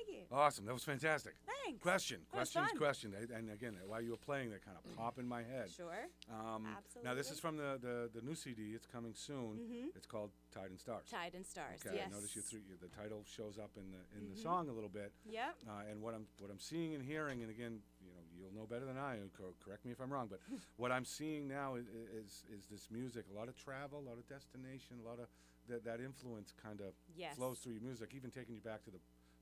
Thank 0.06 0.16
you. 0.18 0.24
Awesome. 0.36 0.64
That 0.66 0.74
was 0.74 0.84
fantastic. 0.84 1.34
Thanks. 1.64 1.82
Question, 1.82 2.20
That 2.32 2.40
was 2.40 2.50
questions, 2.50 2.70
fun. 2.70 2.78
question. 2.78 3.14
And 3.36 3.50
again, 3.50 3.76
while 3.86 4.00
you 4.00 4.10
were 4.12 4.16
playing, 4.16 4.50
that 4.50 4.64
kind 4.64 4.76
of 4.76 4.96
pop 4.96 5.18
in 5.18 5.26
my 5.26 5.42
head. 5.42 5.70
Sure. 5.70 6.06
Um, 6.32 6.66
Now, 7.04 7.14
this 7.14 7.30
is 7.30 7.38
from 7.38 7.56
the, 7.56 7.78
the, 7.80 8.10
the 8.18 8.24
new 8.26 8.34
CD. 8.34 8.72
It's 8.74 8.86
coming 8.86 9.12
soon. 9.14 9.58
Mhm. 9.70 9.96
It's 9.96 10.06
called 10.06 10.30
Tide 10.52 10.70
and 10.70 10.80
Stars. 10.80 11.06
Tide 11.10 11.34
and 11.34 11.46
stars. 11.46 11.80
Okay, 11.84 11.96
yes. 11.96 12.06
Mm-hmm. 12.06 12.14
I 12.14 12.16
notice 12.16 12.36
you 12.36 12.42
threw 12.42 12.60
you, 12.60 12.76
the 12.80 12.88
title 12.88 13.24
shows 13.24 13.58
up 13.58 13.70
in 13.76 13.90
the 13.92 14.02
in 14.18 14.30
the 14.34 14.36
song 14.40 14.68
a 14.68 14.72
little 14.72 14.88
bit, 14.88 15.12
Yep. 15.28 15.56
uh, 15.68 15.90
and 15.90 16.00
what 16.02 16.14
I'm 16.14 16.26
what 16.38 16.50
I'm 16.50 16.58
seeing 16.58 16.94
and 16.94 17.04
hearing, 17.04 17.42
and 17.42 17.50
again, 17.50 17.80
you 18.00 18.10
know, 18.10 18.22
you'll 18.36 18.54
know 18.54 18.66
better 18.66 18.84
than 18.86 18.96
I. 18.98 19.14
and 19.16 19.32
cor- 19.32 19.54
correct 19.64 19.84
me 19.84 19.92
if 19.92 20.00
I'm 20.00 20.12
wrong, 20.12 20.28
but 20.28 20.40
what 20.76 20.90
I'm 20.90 21.04
seeing 21.04 21.46
now 21.46 21.74
is, 21.76 21.86
is 21.86 22.44
is 22.52 22.66
this 22.70 22.88
music, 22.90 23.26
a 23.32 23.38
lot 23.38 23.48
of 23.48 23.56
travel, 23.56 24.00
a 24.00 24.06
lot 24.08 24.18
of 24.18 24.26
destination, 24.28 24.96
a 25.04 25.08
lot 25.08 25.18
of 25.20 25.28
that 25.68 25.84
that 25.84 26.00
influence 26.00 26.52
kind 26.60 26.80
of 26.80 26.94
Yes. 27.14 27.36
flows 27.36 27.58
through 27.60 27.74
your 27.74 27.82
music, 27.82 28.10
even 28.14 28.30
taking 28.30 28.54
you 28.54 28.60
back 28.60 28.82
to 28.84 28.90
the 28.90 28.98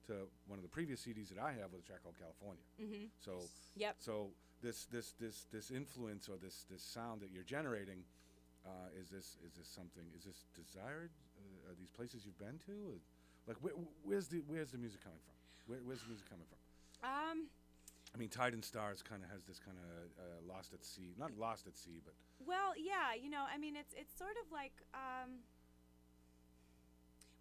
to 0.09 0.27
one 0.49 0.59
of 0.59 0.63
the 0.65 0.69
previous 0.73 1.05
CDs 1.05 1.29
that 1.29 1.39
I 1.39 1.53
have 1.53 1.71
with 1.73 1.85
a 1.85 1.87
track 1.87 2.03
called 2.03 2.17
California. 2.19 2.65
Mm-hmm. 2.81 3.07
So 3.21 3.45
Yep. 3.77 3.97
so 3.99 4.33
this 4.61 4.87
this 4.91 5.13
this 5.21 5.47
this 5.53 5.71
influence 5.71 6.29
or 6.29 6.37
this 6.37 6.65
this 6.71 6.83
sound 6.83 7.21
that 7.21 7.31
you're 7.31 7.45
generating, 7.47 8.03
uh, 8.67 8.89
is 8.99 9.09
this 9.09 9.37
is 9.47 9.53
this 9.55 9.69
something? 9.69 10.05
Is 10.17 10.25
this 10.25 10.47
desired? 10.57 11.11
Uh, 11.39 11.71
are 11.71 11.75
these 11.79 11.91
places 11.91 12.25
you've 12.27 12.39
been 12.39 12.59
to? 12.67 12.73
Or, 12.89 12.97
like 13.47 13.57
where, 13.63 13.75
where's 14.03 14.29
the 14.29 14.43
where's 14.49 14.73
the 14.73 14.79
music 14.79 15.05
coming 15.05 15.21
from? 15.25 15.37
Where, 15.69 15.81
where's 15.85 16.01
the 16.03 16.09
music 16.09 16.29
coming 16.29 16.47
from? 16.49 16.59
Um. 17.09 17.47
I 18.15 18.17
mean, 18.17 18.31
Tide 18.31 18.55
and 18.55 18.65
Stars 18.65 19.03
kind 19.03 19.23
of 19.23 19.29
has 19.29 19.45
this 19.45 19.61
kind 19.61 19.77
of 19.77 20.09
uh, 20.17 20.25
lost 20.51 20.73
at 20.73 20.83
sea, 20.83 21.13
not 21.19 21.31
lost 21.39 21.67
at 21.67 21.77
sea, 21.77 22.01
but 22.03 22.15
Well, 22.41 22.73
yeah, 22.75 23.13
you 23.13 23.29
know, 23.29 23.45
I 23.45 23.59
mean, 23.59 23.77
it's 23.77 23.93
it's 23.95 24.17
sort 24.17 24.33
of 24.43 24.51
like, 24.51 24.73
um, 24.95 25.45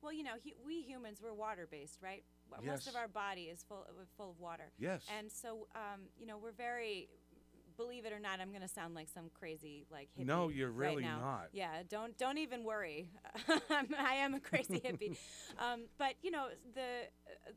well, 0.01 0.11
you 0.11 0.23
know, 0.23 0.35
hu- 0.43 0.59
we 0.65 0.81
humans 0.81 1.19
we're 1.23 1.33
water 1.33 1.67
based, 1.71 1.99
right? 2.03 2.23
W- 2.51 2.71
Most 2.71 2.87
of 2.87 2.95
our 2.95 3.07
body 3.07 3.43
is 3.43 3.63
full 3.67 3.85
uh, 3.89 4.03
full 4.15 4.31
of 4.31 4.39
water, 4.39 4.71
yes, 4.79 5.05
and 5.17 5.31
so 5.31 5.67
um, 5.75 6.01
you 6.17 6.25
know, 6.25 6.37
we're 6.37 6.51
very. 6.51 7.09
Believe 7.77 8.05
it 8.05 8.11
or 8.13 8.19
not, 8.19 8.39
I'm 8.39 8.51
gonna 8.51 8.67
sound 8.67 8.95
like 8.95 9.07
some 9.07 9.29
crazy 9.33 9.85
like 9.91 10.09
hippie. 10.19 10.25
No, 10.25 10.49
you're 10.49 10.71
right 10.71 10.89
really 10.91 11.03
now. 11.03 11.19
not. 11.19 11.47
Yeah, 11.53 11.83
don't 11.87 12.17
don't 12.17 12.37
even 12.39 12.63
worry. 12.63 13.09
I'm- 13.69 14.33
a 14.33 14.39
crazy 14.39 14.79
hippie, 14.85 15.15
um, 15.59 15.83
but 15.97 16.15
you 16.23 16.31
know 16.31 16.47
the 16.73 17.07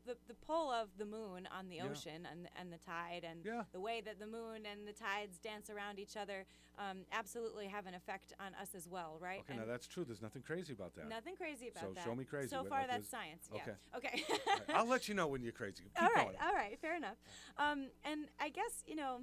the 0.05 0.15
the 0.27 0.33
pull 0.35 0.69
of 0.71 0.89
the 0.97 1.05
moon 1.05 1.47
on 1.57 1.67
the 1.69 1.77
Yeah. 1.77 1.87
ocean 1.89 2.27
and 2.31 2.47
and 2.57 2.71
the 2.71 2.77
tide 2.77 3.25
and 3.29 3.43
Yeah. 3.43 3.63
the 3.73 3.79
way 3.79 4.01
that 4.01 4.19
the 4.19 4.27
moon 4.27 4.65
and 4.71 4.87
the 4.87 4.93
tides 4.93 5.37
dance 5.39 5.69
around 5.69 5.97
each 5.99 6.15
other 6.15 6.45
um, 6.77 6.99
absolutely 7.11 7.67
have 7.67 7.87
an 7.87 7.93
effect 7.95 8.33
on 8.39 8.53
us 8.61 8.69
as 8.75 8.87
well, 8.87 9.17
right? 9.19 9.39
okay, 9.41 9.53
And 9.53 9.59
now 9.59 9.65
that's 9.67 9.87
true. 9.87 10.05
There's 10.05 10.21
nothing 10.21 10.41
crazy 10.43 10.71
about 10.73 10.93
that. 10.95 11.09
nothing 11.09 11.35
crazy 11.35 11.67
about 11.69 11.83
So 11.83 11.93
that. 11.93 12.03
So 12.03 12.09
show 12.11 12.15
me 12.15 12.23
crazy. 12.23 12.47
So 12.49 12.63
far, 12.63 12.79
like 12.81 12.89
that's 12.89 13.03
is- 13.05 13.09
science. 13.09 13.49
okay. 13.53 13.63
Yeah. 13.93 13.97
Okay. 13.97 14.23
Right, 14.47 14.61
I'll 14.75 14.87
let 14.87 15.09
you 15.09 15.13
know 15.15 15.27
when 15.27 15.41
you're 15.43 15.51
crazy. 15.51 15.83
Keep 15.93 16.01
all 16.01 16.09
right. 16.15 16.25
going. 16.27 16.37
All 16.41 16.53
right. 16.53 16.79
Fair 16.79 16.95
enough. 16.95 17.17
Um, 17.57 17.87
and 18.05 18.27
I 18.39 18.49
guess 18.49 18.83
you 18.87 18.95
know, 18.95 19.21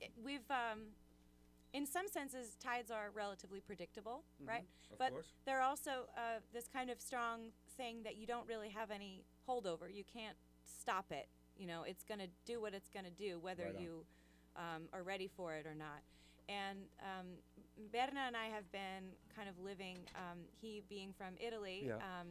it, 0.00 0.10
we've 0.24 0.48
um, 0.50 0.80
in 1.72 1.86
some 1.86 2.08
senses 2.08 2.56
tides 2.62 2.90
are 2.90 3.10
relatively 3.14 3.60
predictable, 3.60 4.22
right? 4.44 4.62
Mm-hmm. 4.62 4.92
Of 4.94 4.98
but 4.98 5.10
course. 5.12 5.26
they're 5.44 5.60
also 5.62 5.90
uh, 6.16 6.40
this 6.52 6.68
kind 6.72 6.90
of 6.90 7.00
strong 7.00 7.50
thing 7.76 8.02
that 8.04 8.16
you 8.16 8.26
don't 8.26 8.48
really 8.48 8.70
have 8.70 8.90
any 8.90 9.24
hold 9.46 9.66
over. 9.66 9.88
You 9.88 10.04
can't 10.04 10.36
stop 10.64 11.06
it. 11.10 11.28
You 11.56 11.66
know, 11.66 11.82
it's 11.82 12.04
going 12.04 12.20
to 12.20 12.28
do 12.46 12.60
what 12.60 12.72
it's 12.74 12.88
going 12.88 13.04
to 13.04 13.10
do, 13.10 13.38
whether 13.40 13.64
Right 13.64 13.80
you 13.80 14.04
um, 14.56 14.82
are 14.92 15.02
ready 15.02 15.28
for 15.36 15.54
it 15.54 15.66
or 15.66 15.74
not. 15.74 16.02
And 16.48 16.78
um, 17.02 17.26
Berna 17.92 18.20
and 18.26 18.36
I 18.36 18.46
have 18.46 18.70
been 18.72 19.12
kind 19.36 19.48
of 19.48 19.58
living, 19.62 19.98
um, 20.14 20.38
he 20.60 20.82
being 20.88 21.12
from 21.16 21.34
Italy, 21.38 21.84
Yeah. 21.86 21.96
um, 21.96 22.28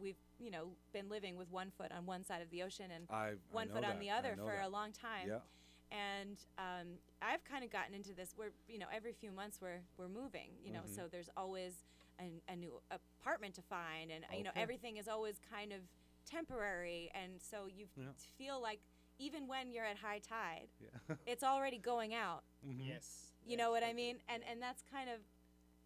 we've, 0.00 0.16
you 0.38 0.50
know, 0.50 0.68
been 0.92 1.08
living 1.10 1.36
with 1.36 1.50
one 1.50 1.70
foot 1.76 1.92
on 1.92 2.06
one 2.06 2.24
side 2.24 2.40
of 2.40 2.48
the 2.50 2.62
ocean 2.62 2.86
and 2.94 3.04
I, 3.10 3.32
one 3.52 3.68
I 3.70 3.74
foot 3.74 3.84
on 3.84 3.98
the 3.98 4.10
other 4.10 4.36
for 4.38 4.56
that. 4.56 4.66
a 4.66 4.68
long 4.68 4.92
time 4.92 5.28
Yeah. 5.28 5.40
And 5.90 6.38
um, 6.58 6.86
I've 7.22 7.44
kind 7.44 7.64
of 7.64 7.70
gotten 7.70 7.94
into 7.94 8.12
this 8.14 8.32
where 8.36 8.50
you 8.68 8.78
know 8.78 8.86
every 8.94 9.12
few 9.12 9.30
months 9.32 9.58
we're 9.60 9.80
we're 9.96 10.08
moving, 10.08 10.50
you 10.64 10.72
know, 10.72 10.80
Mm-hmm. 10.80 10.94
so 10.94 11.08
there's 11.10 11.28
always 11.36 11.84
an, 12.18 12.40
a 12.48 12.56
new 12.56 12.72
apartment 12.90 13.54
to 13.54 13.62
find, 13.62 14.10
and 14.10 14.24
you 14.36 14.44
know 14.44 14.50
everything 14.56 14.96
is 14.96 15.08
always 15.08 15.36
kind 15.50 15.72
of 15.72 15.80
temporary, 16.28 17.10
and 17.14 17.32
so 17.40 17.66
you 17.66 17.86
Yeah. 17.96 18.06
feel 18.36 18.60
like 18.60 18.80
even 19.18 19.48
when 19.48 19.72
you're 19.72 19.84
at 19.84 19.96
high 19.98 20.20
tide, 20.20 20.68
Yeah. 20.80 21.16
it's 21.26 21.42
already 21.42 21.78
going 21.78 22.14
out. 22.14 22.44
Mhm. 22.66 22.86
Yes. 22.86 23.32
You 23.44 23.56
know 23.56 23.70
what 23.70 23.82
I 23.82 23.92
mean? 23.92 24.18
And 24.28 24.42
and 24.50 24.60
that's 24.62 24.82
kind 24.82 25.08
of 25.08 25.20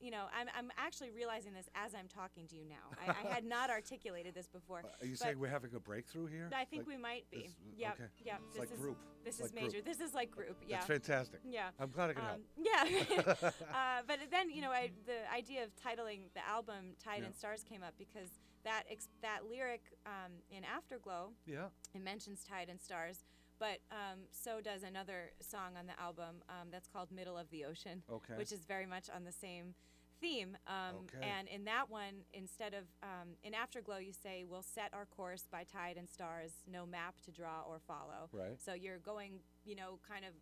you 0.02 0.10
know, 0.10 0.24
I'm, 0.36 0.48
I'm 0.58 0.70
actually 0.76 1.10
realizing 1.10 1.54
this 1.54 1.68
as 1.76 1.94
I'm 1.94 2.08
talking 2.08 2.46
to 2.48 2.56
you 2.56 2.64
now. 2.68 2.90
I, 3.00 3.10
I 3.10 3.32
had 3.32 3.44
not 3.44 3.70
articulated 3.78 4.34
this 4.34 4.48
before. 4.48 4.82
Are 5.00 5.06
you 5.06 5.14
saying 5.14 5.38
we're 5.38 5.46
having 5.48 5.70
a 5.76 5.80
breakthrough 5.80 6.26
here? 6.26 6.50
I 6.54 6.64
think 6.64 6.82
Like, 6.82 6.88
we 6.88 6.96
might 6.96 7.24
be. 7.30 7.48
Yep. 7.76 7.94
okay. 7.94 8.04
It's 8.18 8.54
this 8.54 8.58
like 8.58 8.72
is, 8.72 8.80
group. 8.80 8.96
This 9.24 9.38
It's 9.38 9.46
is 9.48 9.54
like 9.54 9.62
group. 9.62 9.72
major. 9.72 9.84
This 9.84 10.00
is 10.00 10.14
like 10.14 10.30
group. 10.32 10.56
Yeah. 10.66 10.76
That's 10.76 10.86
fantastic. 10.86 11.40
Yeah. 11.48 11.68
I'm 11.78 11.90
glad 11.90 12.10
I 12.10 12.12
can 12.14 12.24
help. 12.24 12.34
Um, 12.36 12.42
yeah. 12.58 13.34
uh, 13.72 14.02
but 14.06 14.18
then 14.30 14.50
you 14.50 14.60
know, 14.60 14.70
I, 14.70 14.90
the 15.06 15.32
idea 15.32 15.62
of 15.62 15.70
titling 15.76 16.32
the 16.34 16.46
album 16.46 16.96
"Tide 17.02 17.20
Yeah. 17.20 17.26
and 17.26 17.36
Stars" 17.36 17.62
came 17.62 17.82
up 17.84 17.94
because 17.96 18.28
that 18.64 18.82
ex- 18.90 19.08
that 19.22 19.40
lyric 19.48 19.82
um, 20.06 20.32
in 20.50 20.64
Afterglow 20.64 21.30
Yeah. 21.46 21.66
it 21.94 22.02
mentions 22.02 22.44
tide 22.44 22.68
and 22.68 22.80
stars, 22.80 23.24
but 23.58 23.78
um, 23.90 24.20
so 24.32 24.60
does 24.60 24.82
another 24.82 25.30
song 25.40 25.76
on 25.78 25.86
the 25.86 25.98
album 26.00 26.42
um, 26.48 26.68
that's 26.72 26.88
called 26.88 27.10
"Middle 27.12 27.38
of 27.38 27.48
the 27.50 27.64
Ocean," 27.64 28.02
Okay. 28.10 28.34
which 28.36 28.50
is 28.52 28.64
very 28.64 28.86
much 28.86 29.08
on 29.14 29.24
the 29.24 29.32
same 29.32 29.74
theme. 30.22 30.56
Um, 30.66 31.04
Okay. 31.04 31.26
And 31.38 31.48
in 31.48 31.64
that 31.64 31.90
one, 31.90 32.24
instead 32.32 32.72
of 32.72 32.84
um, 33.02 33.28
in 33.42 33.52
Afterglow, 33.54 33.98
you 33.98 34.12
say, 34.12 34.44
"We'll 34.48 34.62
set 34.62 34.90
our 34.94 35.04
course 35.04 35.44
by 35.50 35.64
tide 35.64 35.96
and 35.98 36.08
stars, 36.08 36.52
no 36.66 36.86
map 36.86 37.16
to 37.26 37.30
draw 37.30 37.62
or 37.68 37.80
follow." 37.86 38.30
Right. 38.32 38.58
So 38.64 38.72
you're 38.72 38.98
going, 39.00 39.40
you 39.64 39.74
know, 39.76 39.98
kind 40.08 40.24
of 40.24 40.32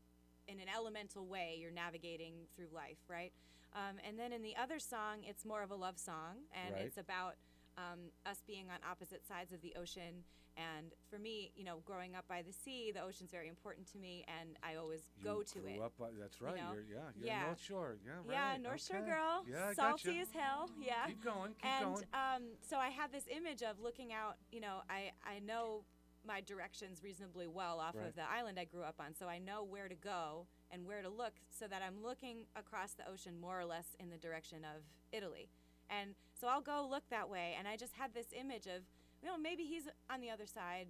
in 0.46 0.60
an 0.60 0.68
elemental 0.68 1.26
way. 1.26 1.56
You're 1.60 1.70
navigating 1.72 2.34
through 2.54 2.68
life, 2.72 2.98
right? 3.08 3.32
Um, 3.74 3.96
and 4.06 4.18
then 4.18 4.32
in 4.32 4.42
the 4.42 4.56
other 4.56 4.78
song, 4.78 5.22
it's 5.24 5.44
more 5.44 5.62
of 5.62 5.70
a 5.70 5.76
love 5.76 5.98
song, 5.98 6.34
and 6.52 6.74
Right. 6.74 6.84
it's 6.86 6.98
about 6.98 7.34
um, 7.78 8.10
us 8.26 8.42
being 8.46 8.66
on 8.70 8.78
opposite 8.88 9.24
sides 9.26 9.52
of 9.52 9.60
the 9.62 9.74
ocean. 9.76 10.24
And 10.60 10.92
for 11.08 11.18
me, 11.18 11.52
you 11.56 11.64
know, 11.64 11.78
growing 11.86 12.14
up 12.14 12.26
by 12.28 12.42
the 12.42 12.52
sea, 12.52 12.92
the 12.92 13.02
ocean's 13.02 13.30
very 13.30 13.48
important 13.48 13.86
to 13.92 13.98
me, 13.98 14.24
and 14.40 14.56
I 14.62 14.76
always 14.76 15.00
You 15.18 15.24
go 15.24 15.42
to 15.42 15.58
grew 15.58 15.70
it. 15.70 15.80
Up, 15.80 15.92
by- 15.98 16.10
that's 16.18 16.40
right. 16.40 16.56
know? 16.56 16.72
You're, 16.74 16.82
yeah. 16.82 17.10
You're 17.16 17.26
Yeah. 17.26 17.42
North 17.46 17.60
Shore. 17.62 17.96
Yeah. 18.04 18.12
Right. 18.12 18.30
Yeah, 18.30 18.56
North 18.58 18.82
Shore 18.86 19.00
girl, 19.00 19.44
Yeah. 19.48 19.72
Salty 19.72 20.08
gotcha. 20.08 20.20
as 20.20 20.30
hell. 20.32 20.70
Yeah. 20.78 21.06
Keep 21.06 21.22
going. 21.24 21.54
Keep 21.54 21.64
and 21.64 21.84
going. 21.94 22.04
um, 22.12 22.42
so 22.60 22.76
I 22.76 22.88
had 22.88 23.10
this 23.12 23.24
image 23.28 23.62
of 23.62 23.80
looking 23.80 24.12
out. 24.12 24.36
You 24.52 24.60
know, 24.60 24.82
I 24.90 25.12
I 25.24 25.38
know 25.38 25.84
my 26.26 26.42
directions 26.42 27.02
reasonably 27.02 27.46
well 27.46 27.80
off 27.80 27.96
Right. 27.96 28.08
of 28.08 28.14
the 28.14 28.28
island 28.30 28.58
I 28.60 28.64
grew 28.66 28.82
up 28.82 29.00
on, 29.00 29.14
so 29.14 29.26
I 29.26 29.38
know 29.38 29.64
where 29.64 29.88
to 29.88 29.94
go 29.94 30.46
and 30.70 30.84
where 30.86 31.00
to 31.00 31.08
look, 31.08 31.32
so 31.48 31.66
that 31.66 31.80
I'm 31.82 32.02
looking 32.02 32.46
across 32.54 32.92
the 32.92 33.08
ocean 33.08 33.38
more 33.40 33.58
or 33.58 33.64
less 33.64 33.96
in 33.98 34.10
the 34.10 34.18
direction 34.18 34.62
of 34.64 34.82
Italy. 35.12 35.48
And 35.88 36.14
so 36.38 36.46
I'll 36.46 36.60
go 36.60 36.86
look 36.88 37.08
that 37.08 37.28
way, 37.30 37.54
and 37.58 37.66
I 37.66 37.76
just 37.76 37.94
had 37.94 38.12
this 38.14 38.32
image 38.32 38.66
of, 38.66 38.82
you 39.22 39.28
know, 39.28 39.36
maybe 39.38 39.64
he's 39.64 39.84
on 40.10 40.20
the 40.20 40.30
other 40.30 40.46
side, 40.46 40.88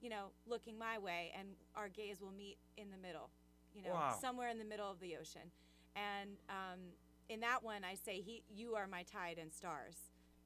you 0.00 0.08
know, 0.10 0.32
looking 0.46 0.78
my 0.78 0.98
way, 0.98 1.32
and 1.38 1.48
our 1.74 1.88
gaze 1.88 2.20
will 2.20 2.32
meet 2.32 2.58
in 2.76 2.90
the 2.90 2.96
middle, 2.96 3.30
you 3.74 3.82
know, 3.82 3.92
Wow. 3.92 4.18
somewhere 4.20 4.48
in 4.48 4.58
the 4.58 4.64
middle 4.64 4.90
of 4.90 5.00
the 5.00 5.16
ocean. 5.16 5.50
And 5.94 6.30
um, 6.48 6.80
in 7.28 7.40
that 7.40 7.62
one, 7.62 7.84
I 7.84 7.94
say, 7.94 8.20
"He, 8.20 8.42
you 8.54 8.74
are 8.74 8.86
my 8.86 9.02
tide 9.02 9.38
and 9.38 9.52
stars," 9.52 9.96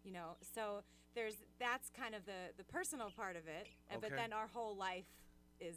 you 0.04 0.12
know. 0.12 0.36
So 0.54 0.82
there's 1.14 1.36
that's 1.58 1.88
kind 1.90 2.14
of 2.14 2.26
the 2.26 2.50
the 2.56 2.64
personal 2.64 3.10
part 3.10 3.36
of 3.36 3.46
it, 3.46 3.68
uh, 3.90 3.96
but 4.00 4.10
then 4.10 4.32
our 4.32 4.48
whole 4.48 4.76
life 4.76 5.06
is 5.60 5.76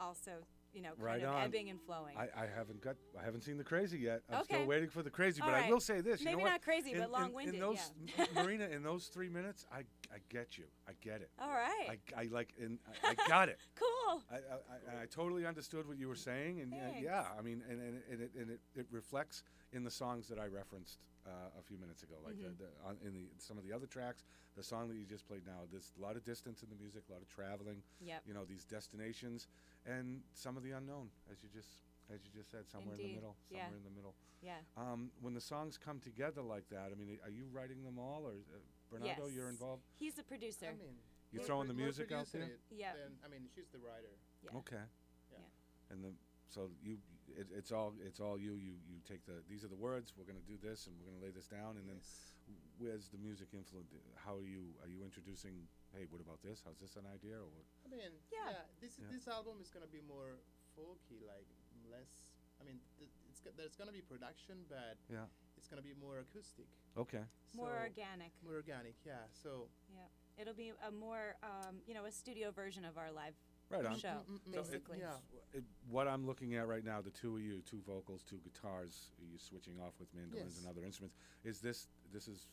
also, 0.00 0.30
you 0.72 0.80
know, 0.82 0.90
kind 0.90 1.02
Right 1.02 1.22
of 1.24 1.34
on. 1.34 1.42
ebbing 1.44 1.68
and 1.70 1.80
flowing. 1.82 2.16
I, 2.16 2.28
I 2.44 2.46
haven't 2.46 2.80
got 2.80 2.94
I 3.20 3.24
haven't 3.24 3.42
seen 3.42 3.58
the 3.58 3.64
crazy 3.64 3.98
yet. 3.98 4.22
I'm 4.30 4.36
Okay. 4.40 4.54
still 4.54 4.66
waiting 4.66 4.88
for 4.88 5.02
the 5.02 5.10
crazy, 5.10 5.42
All 5.42 5.50
but 5.50 5.56
I 5.56 5.68
will 5.68 5.80
say 5.80 6.00
this. 6.00 6.20
you 6.20 6.26
Maybe 6.26 6.36
know 6.36 6.42
what? 6.44 6.50
not 6.52 6.62
crazy, 6.62 6.92
in, 6.92 6.98
but 7.00 7.10
long-winded, 7.10 7.54
In 7.54 7.60
those 7.60 7.92
yeah. 8.16 8.24
Marina, 8.34 8.66
in 8.66 8.82
those 8.84 9.06
three 9.08 9.28
minutes, 9.28 9.66
I 9.72 9.82
I 10.12 10.18
get 10.30 10.56
you. 10.56 10.64
I 10.88 10.92
get 11.02 11.20
it. 11.20 11.30
All 11.40 11.50
right. 11.50 11.98
I, 12.16 12.20
I 12.22 12.28
like, 12.30 12.54
and 12.60 12.78
I, 13.04 13.10
I 13.10 13.28
got 13.28 13.48
it. 13.48 13.58
cool. 13.74 14.22
I, 14.30 14.36
I, 14.36 14.38
I, 14.38 15.02
I 15.02 15.06
totally 15.06 15.44
understood 15.44 15.86
what 15.86 15.98
you 15.98 16.08
were 16.08 16.14
saying, 16.16 16.60
and 16.60 16.72
uh, 16.72 16.76
yeah, 16.98 17.24
I 17.38 17.42
mean, 17.42 17.62
and, 17.68 17.80
and, 17.80 18.00
and, 18.10 18.20
it, 18.22 18.30
and 18.38 18.50
it, 18.50 18.60
it 18.74 18.86
reflects 18.90 19.42
in 19.72 19.84
the 19.84 19.90
songs 19.90 20.26
that 20.28 20.38
I 20.38 20.46
referenced 20.46 20.98
uh, 21.26 21.30
a 21.58 21.62
few 21.62 21.76
minutes 21.78 22.02
ago, 22.02 22.14
like 22.24 22.34
Mm-hmm. 22.36 22.56
the, 22.58 22.64
the, 22.64 22.88
on, 22.88 22.96
in 23.06 23.12
the 23.12 23.26
some 23.38 23.58
of 23.58 23.64
the 23.64 23.72
other 23.72 23.86
tracks. 23.86 24.24
The 24.56 24.64
song 24.64 24.88
that 24.88 24.96
you 24.96 25.04
just 25.04 25.28
played 25.28 25.42
now, 25.46 25.68
there's 25.70 25.92
a 25.98 26.02
lot 26.02 26.16
of 26.16 26.24
distance 26.24 26.62
in 26.64 26.68
the 26.68 26.74
music, 26.82 27.02
a 27.08 27.12
lot 27.12 27.22
of 27.22 27.28
traveling. 27.28 27.82
Yep. 28.00 28.22
You 28.26 28.34
know, 28.34 28.44
these 28.44 28.64
destinations, 28.64 29.46
and 29.86 30.20
some 30.32 30.56
of 30.56 30.64
the 30.64 30.72
unknown, 30.72 31.10
as 31.30 31.42
you 31.44 31.48
just 31.54 31.68
as 32.12 32.24
you 32.24 32.30
just 32.34 32.50
said, 32.50 32.64
somewhere 32.70 32.94
in 32.94 33.00
Indeed. 33.00 33.12
the 33.12 33.20
middle, 33.20 33.36
Yeah. 33.50 33.64
somewhere 33.64 33.78
in 33.78 33.84
the 33.84 33.90
middle. 33.96 34.14
Yeah. 34.40 34.60
Um, 34.76 35.10
when 35.20 35.34
the 35.34 35.40
songs 35.40 35.76
come 35.76 36.00
together 36.00 36.42
like 36.42 36.68
that, 36.70 36.90
I 36.92 36.94
mean, 36.94 37.18
are 37.24 37.30
you 37.30 37.46
writing 37.52 37.82
them 37.84 37.98
all, 37.98 38.24
or 38.26 38.32
uh, 38.32 38.58
Bernardo, 38.90 39.26
you're 39.28 39.44
Yes. 39.50 39.52
involved? 39.60 39.82
He's 39.98 40.14
the 40.14 40.22
producer. 40.24 40.66
I 40.66 40.74
mean, 40.74 40.96
You 41.30 41.40
we're 41.40 41.46
throwing 41.46 41.68
the 41.68 41.74
pro- 41.74 41.82
we're 41.82 41.86
music 41.92 42.12
out 42.12 42.30
producing 42.30 42.40
there? 42.40 42.50
It, 42.50 42.60
Yeah. 42.70 42.96
Then, 42.96 43.18
I 43.24 43.28
mean, 43.28 43.48
she's 43.54 43.68
the 43.68 43.78
writer. 43.78 44.16
yeah. 44.42 44.56
Okay. 44.56 44.76
Yeah. 45.30 45.38
Yeah. 45.38 45.92
And 45.92 46.04
the 46.04 46.14
so 46.48 46.70
you 46.80 46.96
it, 47.36 47.46
it's 47.52 47.72
all 47.72 47.92
it's 48.00 48.20
all 48.20 48.38
you 48.40 48.54
you 48.54 48.80
you 48.88 49.00
take 49.04 49.26
the 49.26 49.42
these 49.50 49.64
are 49.64 49.68
the 49.68 49.76
words 49.76 50.14
we're 50.16 50.24
going 50.24 50.40
to 50.40 50.48
do 50.48 50.56
this 50.56 50.86
and 50.86 50.96
we're 50.96 51.04
going 51.04 51.18
to 51.20 51.24
lay 51.26 51.30
this 51.30 51.46
down 51.46 51.76
and 51.76 51.86
then 51.86 51.96
Yes. 52.00 52.32
where's 52.78 53.08
the 53.10 53.18
music 53.18 53.52
influence 53.52 53.92
how 54.16 54.34
are 54.36 54.48
you 54.48 54.72
are 54.80 54.88
you 54.88 55.04
introducing 55.04 55.68
hey 55.92 56.06
what 56.08 56.22
about 56.22 56.40
this 56.40 56.62
how's 56.64 56.78
this 56.80 56.96
an 56.96 57.04
idea 57.04 57.36
or 57.36 57.44
what 57.52 57.66
I 57.84 57.88
mean, 57.92 58.16
Yeah. 58.32 58.48
yeah. 58.50 58.64
this 58.80 58.96
Yeah. 58.98 59.08
this 59.12 59.28
album 59.28 59.60
is 59.60 59.68
gonna 59.68 59.92
be 59.92 60.00
more 60.00 60.40
folky, 60.74 61.20
like 61.26 61.44
less. 61.90 62.24
I 62.60 62.64
mean, 62.64 62.80
th- 62.98 63.10
it's 63.30 63.40
go- 63.40 63.50
there's 63.56 63.76
gonna 63.76 63.92
be 63.92 64.00
production, 64.02 64.64
but 64.68 64.96
yeah 65.08 65.24
it's 65.56 65.68
gonna 65.68 65.82
be 65.82 65.94
more 66.00 66.18
acoustic. 66.20 66.66
okay 66.96 67.22
More 67.54 67.74
So- 67.74 67.82
organic. 67.88 68.32
More 68.44 68.54
organic, 68.54 68.94
yeah. 69.04 69.26
So 69.32 69.68
Yeah. 69.90 70.06
It'll 70.40 70.54
be 70.54 70.72
a 70.86 70.90
more, 70.92 71.34
um, 71.42 71.82
you 71.86 71.94
know, 71.94 72.04
a 72.04 72.12
studio 72.12 72.52
version 72.52 72.84
of 72.84 72.96
our 72.96 73.10
live 73.10 73.34
right 73.70 73.84
on 73.84 73.98
show, 73.98 74.22
Mm, 74.22 74.26
mm, 74.26 74.38
mm, 74.38 74.52
So 74.54 74.60
it- 74.60 74.64
basically. 74.70 74.98
yeah. 75.00 75.18
it, 75.52 75.64
what 75.90 76.06
I'm 76.06 76.24
looking 76.26 76.54
at 76.54 76.68
right 76.68 76.84
now 76.84 77.00
the 77.00 77.10
two 77.10 77.36
of 77.36 77.42
you 77.42 77.60
two 77.62 77.80
vocals 77.82 78.22
two 78.22 78.38
guitars 78.38 79.10
you 79.18 79.36
switching 79.38 79.80
off 79.80 79.98
with 79.98 80.12
mandolins 80.14 80.58
and 80.58 80.68
other 80.68 80.84
instruments 80.84 81.16
is 81.42 81.60
this 81.60 81.88
this 82.12 82.28
is 82.28 82.46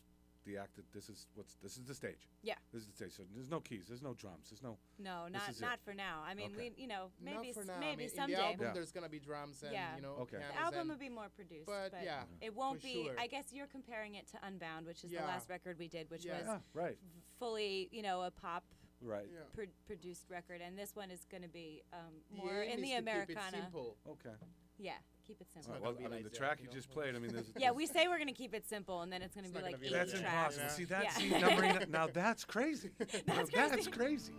the 0.46 0.56
act 0.56 0.76
that 0.76 0.90
this 0.92 1.08
is 1.10 1.26
what's 1.34 1.56
this 1.62 1.76
is 1.76 1.84
the 1.84 1.94
stage 1.94 2.28
Yeah. 2.42 2.54
this 2.72 2.82
is 2.82 2.88
the 2.88 2.94
stage 2.94 3.12
so 3.16 3.24
there's 3.34 3.50
no 3.50 3.60
keys 3.60 3.86
there's 3.88 4.02
no 4.02 4.14
drums 4.14 4.48
there's 4.50 4.62
no 4.62 4.78
No, 4.98 5.24
This 5.26 5.32
not 5.34 5.50
it. 5.50 5.60
not 5.60 5.80
for 5.84 5.92
now. 5.92 6.22
I 6.24 6.32
mean, 6.34 6.52
Okay. 6.54 6.70
we, 6.76 6.82
you 6.82 6.88
know, 6.88 7.10
maybe 7.20 7.48
Not 7.48 7.54
for 7.54 7.60
s- 7.60 7.66
now. 7.66 7.74
I 7.74 7.80
maybe 7.80 8.04
mean, 8.04 8.08
someday. 8.14 8.32
In 8.34 8.38
the 8.38 8.44
album, 8.46 8.66
Yeah. 8.68 8.72
there's 8.72 8.92
gonna 8.92 9.08
be 9.10 9.18
drums 9.18 9.62
and 9.62 9.72
Yeah. 9.72 9.96
you 9.96 10.02
know. 10.02 10.12
Okay. 10.24 10.38
The 10.38 10.56
album 10.58 10.80
and- 10.82 10.88
will 10.90 10.96
be 10.96 11.08
more 11.10 11.28
produced, 11.28 11.66
but, 11.66 11.90
but 11.90 12.02
yeah, 12.04 12.24
it 12.40 12.54
won't 12.54 12.80
for 12.80 12.86
be. 12.86 13.04
sure. 13.04 13.18
I 13.18 13.26
guess 13.26 13.52
you're 13.52 13.66
comparing 13.66 14.14
it 14.14 14.26
to 14.28 14.46
Unbound, 14.46 14.86
which 14.86 15.04
is 15.04 15.10
the 15.10 15.18
last 15.18 15.50
record 15.50 15.78
we 15.78 15.88
did, 15.88 16.08
which 16.10 16.24
Yeah. 16.24 16.38
was 16.38 16.46
yeah 16.46 16.60
right 16.72 16.98
fully, 17.38 17.88
you 17.92 18.02
know, 18.02 18.22
a 18.22 18.30
pop 18.30 18.64
right 19.02 19.28
Yeah. 19.30 19.40
pro- 19.52 19.66
produced 19.86 20.30
record, 20.30 20.60
and 20.62 20.78
this 20.78 20.94
one 20.96 21.10
is 21.10 21.24
going 21.26 21.42
to 21.42 21.48
be 21.48 21.82
um, 21.92 22.22
more 22.30 22.62
aim 22.62 22.78
in 22.78 22.80
the 22.82 22.92
Americana. 22.94 23.42
Keep 23.50 23.54
it 23.58 23.62
simple. 23.62 23.96
okay 24.06 24.34
Yeah, 24.78 24.98
keep 25.26 25.40
it 25.40 25.46
simple. 25.52 25.72
All 25.72 25.74
right, 25.74 25.82
not 25.84 26.00
well, 26.02 26.12
I 26.12 26.14
mean, 26.16 26.24
the 26.24 26.30
track 26.30 26.58
you 26.60 26.68
you 26.68 26.74
just 26.74 26.90
played. 26.90 27.14
I 27.14 27.18
mean, 27.18 27.32
there's, 27.32 27.46
Yeah, 27.58 27.72
we 27.72 27.86
say 27.86 28.06
we're 28.08 28.16
going 28.18 28.28
to 28.28 28.32
keep 28.34 28.54
it 28.54 28.66
simple, 28.68 29.02
and 29.02 29.12
then 29.12 29.22
it's 29.22 29.34
going 29.34 29.44
to 29.44 29.48
It's 29.50 29.56
be 29.56 29.62
not 29.62 29.70
like 29.72 29.80
gonna 29.80 29.80
be 29.82 29.86
eight 29.88 29.98
That's 29.98 30.12
that, 30.12 30.20
tracks. 30.20 30.56
impossible. 30.56 30.64
Yeah. 30.64 30.72
See, 30.72 30.84
that's 30.84 31.22
Yeah. 31.24 31.38
see, 31.38 31.44
numbering. 31.46 31.84
now 31.90 32.06
that's 32.12 32.44
crazy. 32.44 32.90
now 33.00 33.06
That's 33.36 33.50
that's 33.50 33.88
crazy. 33.88 33.90
crazy. 33.90 34.32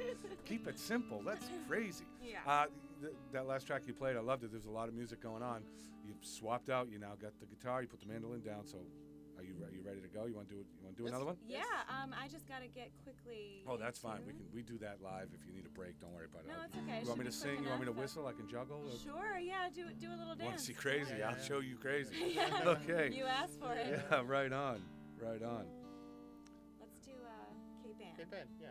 Keep 0.46 0.68
it 0.68 0.80
simple. 0.80 1.22
That's 1.26 1.50
crazy. 1.68 2.06
Yeah. 2.24 2.38
Uh, 2.48 2.66
th- 3.02 3.14
that 3.34 3.48
last 3.48 3.68
track 3.68 3.84
you 3.88 3.94
played, 3.94 4.16
I 4.16 4.22
loved 4.22 4.44
it. 4.44 4.52
There's 4.52 4.66
a 4.66 4.72
lot 4.72 4.88
of 4.88 4.94
music 4.96 5.22
going 5.22 5.44
on. 5.44 5.64
You've 6.06 6.18
swapped 6.22 6.70
out. 6.70 6.90
You 6.90 7.00
now 7.00 7.14
got 7.22 7.38
the 7.40 7.46
guitar. 7.46 7.82
You 7.82 7.88
put 7.88 8.00
the 8.00 8.08
mandolin 8.08 8.42
down. 8.42 8.66
So, 8.66 8.78
ready 9.88 10.02
to 10.02 10.08
go? 10.12 10.26
You 10.28 10.36
want 10.36 10.50
to 10.50 10.56
do 10.56 10.60
it? 10.62 10.68
You 10.78 10.84
want 10.84 10.96
to 10.98 11.00
do 11.02 11.06
Yes. 11.08 11.12
another 11.16 11.26
one? 11.26 11.38
Yeah, 11.48 11.64
um, 11.88 12.12
I 12.14 12.28
just 12.28 12.48
got 12.48 12.60
to 12.62 12.68
get 12.68 12.92
quickly. 13.04 13.64
Oh, 13.66 13.78
that's 13.78 13.98
fine. 13.98 14.20
We 14.28 14.32
into- 14.36 14.44
can 14.44 14.54
we 14.54 14.62
do 14.62 14.78
that 14.80 15.02
live. 15.02 15.30
If 15.34 15.48
you 15.48 15.54
need 15.54 15.66
a 15.66 15.70
break, 15.70 16.00
don't 16.00 16.12
worry 16.14 16.28
about 16.28 16.44
it. 16.44 16.52
No, 16.52 16.60
it's 16.68 16.76
okay. 16.76 16.98
It 17.00 17.04
You 17.04 17.08
want 17.08 17.20
me 17.24 17.26
to 17.26 17.32
quick 17.32 17.42
sing? 17.56 17.64
You 17.64 17.70
want 17.70 17.80
me 17.82 17.86
to 17.88 17.92
enough. 17.96 18.02
whistle? 18.04 18.28
I 18.28 18.34
can 18.34 18.48
juggle. 18.48 18.84
or- 18.92 19.00
Sure, 19.00 19.38
yeah, 19.40 19.70
do 19.74 19.88
do 19.96 20.10
a 20.12 20.18
little 20.20 20.36
dance. 20.36 20.44
Want 20.44 20.60
dance. 20.60 20.68
to 20.68 20.68
see 20.68 20.74
crazy? 20.78 21.16
Yeah, 21.18 21.30
I'll 21.32 21.38
yeah. 21.40 21.44
show 21.48 21.60
you 21.64 21.76
crazy. 21.78 22.16
Yeah. 22.36 22.76
okay. 22.84 23.10
You 23.16 23.24
asked 23.26 23.60
for 23.60 23.74
it. 23.74 23.88
Yeah, 24.12 24.24
right 24.26 24.52
on. 24.52 24.84
Right 25.20 25.42
on. 25.42 25.66
Let's 26.80 27.00
do 27.06 27.12
uh, 27.26 27.30
Cape 27.84 27.98
Ann. 28.04 28.16
Cape 28.18 28.34
Ann, 28.34 28.48
yeah. 28.62 28.68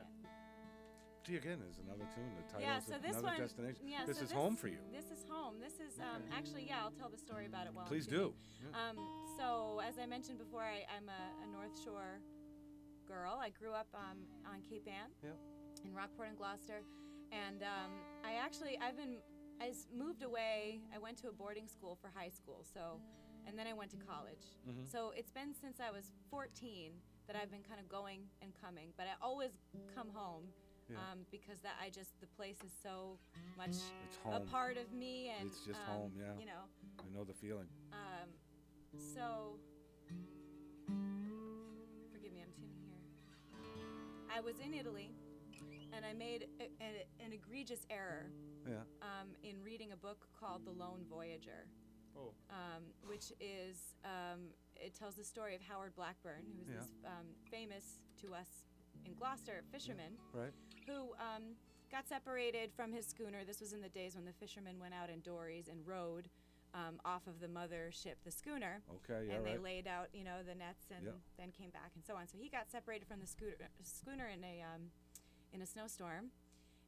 Again, 1.35 1.59
there's 1.59 1.83
another 1.83 2.07
tune. 2.15 2.31
The 2.39 2.47
title 2.47 2.63
Yeah, 2.63 2.79
is 2.79 2.87
so 2.87 2.95
this 3.03 3.19
another 3.19 3.35
one. 3.35 3.41
destination. 3.41 3.83
Yeah, 3.89 4.07
this 4.07 4.19
so 4.19 4.25
is 4.25 4.31
home 4.31 4.55
for 4.55 4.69
you. 4.69 4.79
This 4.95 5.11
is 5.11 5.27
home. 5.29 5.59
This 5.59 5.75
is 5.83 5.99
um, 5.99 6.23
actually 6.31 6.67
yeah. 6.71 6.87
I'll 6.87 6.95
tell 6.95 7.09
the 7.11 7.19
story 7.19 7.47
about 7.47 7.67
it 7.67 7.75
while. 7.75 7.87
Please 7.87 8.07
do. 8.07 8.33
Yeah. 8.63 8.71
Um, 8.79 8.97
so 9.37 9.81
as 9.83 9.99
I 9.99 10.07
mentioned 10.07 10.39
before, 10.39 10.63
I, 10.63 10.87
I'm 10.87 11.11
a, 11.11 11.23
a 11.43 11.47
North 11.51 11.75
Shore 11.83 12.23
girl. 13.09 13.39
I 13.43 13.51
grew 13.51 13.73
up 13.73 13.89
um, 13.95 14.23
on 14.47 14.63
Cape 14.63 14.87
Ann. 14.87 15.11
Yep. 15.23 15.37
In 15.85 15.95
Rockport 15.95 16.29
and 16.29 16.39
Gloucester, 16.39 16.83
and 17.33 17.63
um, 17.63 17.91
I 18.25 18.39
actually 18.39 18.79
I've 18.79 18.97
been 18.97 19.19
I 19.61 19.73
moved 19.91 20.23
away. 20.23 20.81
I 20.95 20.99
went 20.99 21.19
to 21.23 21.29
a 21.29 21.33
boarding 21.33 21.67
school 21.67 21.99
for 22.01 22.11
high 22.15 22.31
school. 22.31 22.63
So, 22.63 23.01
and 23.47 23.59
then 23.59 23.67
I 23.67 23.73
went 23.75 23.91
to 23.91 23.97
college. 23.99 24.47
Mhm. 24.69 24.87
So 24.87 25.13
it's 25.17 25.31
been 25.31 25.55
since 25.55 25.81
I 25.81 25.91
was 25.91 26.13
14 26.31 26.93
that 27.27 27.37
I've 27.37 27.51
been 27.51 27.63
kind 27.67 27.81
of 27.81 27.89
going 27.89 28.23
and 28.43 28.53
coming, 28.63 28.93
but 28.97 29.07
I 29.07 29.15
always 29.21 29.51
come 29.95 30.11
home. 30.15 30.45
Yeah. 30.89 30.97
Um, 31.11 31.27
because 31.33 31.59
that 31.61 31.75
I 31.83 31.91
just 31.91 32.19
the 32.21 32.29
place 32.29 32.59
is 32.65 32.71
so 32.83 33.19
much 33.59 33.71
It's 34.07 34.19
a 34.25 34.29
home. 34.31 34.47
part 34.47 34.77
of 34.77 34.93
me 34.93 35.33
and 35.39 35.49
It's 35.49 35.61
just 35.67 35.81
um, 35.89 35.97
home, 35.97 36.13
yeah. 36.17 36.39
you 36.39 36.47
know 36.47 36.63
I 37.01 37.09
know 37.13 37.25
the 37.25 37.35
feeling. 37.35 37.67
um, 37.93 38.29
so 38.97 39.59
forgive 42.13 42.33
me 42.33 42.41
I'm 42.43 42.53
tuning 42.53 42.79
here 42.87 43.03
I 44.35 44.41
was 44.41 44.55
in 44.65 44.75
Italy 44.75 45.11
and 45.93 46.05
I 46.05 46.13
made 46.13 46.47
a, 46.61 46.65
a, 46.83 47.07
an 47.25 47.33
egregious 47.33 47.81
error 47.91 48.27
Yeah. 48.69 48.83
um, 49.03 49.29
in 49.43 49.63
reading 49.65 49.93
a 49.93 49.97
book 49.97 50.27
called 50.39 50.65
The 50.65 50.73
Lone 50.73 51.05
Voyager 51.11 51.67
Oh. 52.19 52.33
um, 52.49 52.83
which 53.07 53.33
is 53.41 53.95
um, 54.05 54.41
it 54.77 54.95
tells 54.95 55.17
the 55.17 55.25
story 55.25 55.55
of 55.55 55.61
Howard 55.63 55.95
Blackburn 55.97 56.45
who 56.53 56.59
was 56.59 56.69
Yeah. 56.69 56.79
this 56.81 56.89
um, 57.05 57.27
famous 57.51 57.99
to 58.23 58.35
us 58.35 58.65
in 59.05 59.13
Gloucester 59.15 59.63
fisherman 59.73 60.17
Right. 60.33 60.53
Who 60.89 61.13
um, 61.19 61.57
got 61.91 62.09
separated 62.09 62.71
from 62.75 62.93
his 62.93 63.07
schooner. 63.07 63.45
This 63.47 63.61
was 63.61 63.73
in 63.73 63.81
the 63.81 63.89
days 63.89 64.15
when 64.15 64.25
the 64.25 64.33
fishermen 64.33 64.79
went 64.81 64.95
out 64.95 65.11
in 65.11 65.21
dories 65.21 65.69
and 65.69 65.87
rowed 65.87 66.29
um, 66.75 67.01
off 67.05 67.27
of 67.27 67.41
the 67.41 67.49
mother 67.49 67.91
ship, 67.91 68.19
the 68.25 68.31
schooner. 68.31 68.83
Okay. 69.03 69.27
Yeah. 69.29 69.37
and 69.37 69.47
they 69.47 69.53
right. 69.53 69.63
laid 69.63 69.87
out, 69.87 70.09
you 70.13 70.25
know, 70.25 70.43
the 70.47 70.55
nets 70.55 70.87
and 70.95 71.07
Yeah. 71.07 71.13
then 71.39 71.51
came 71.51 71.71
back 71.71 71.93
and 71.95 72.05
so 72.05 72.15
on. 72.15 72.27
So 72.29 72.37
he 72.39 72.49
got 72.49 72.71
separated 72.71 73.07
from 73.09 73.21
the 73.21 73.27
scooter, 73.27 73.57
schooner 73.83 74.27
in 74.29 74.45
a 74.45 74.63
um, 74.63 74.91
in 75.53 75.63
a 75.63 75.67
snowstorm, 75.67 76.31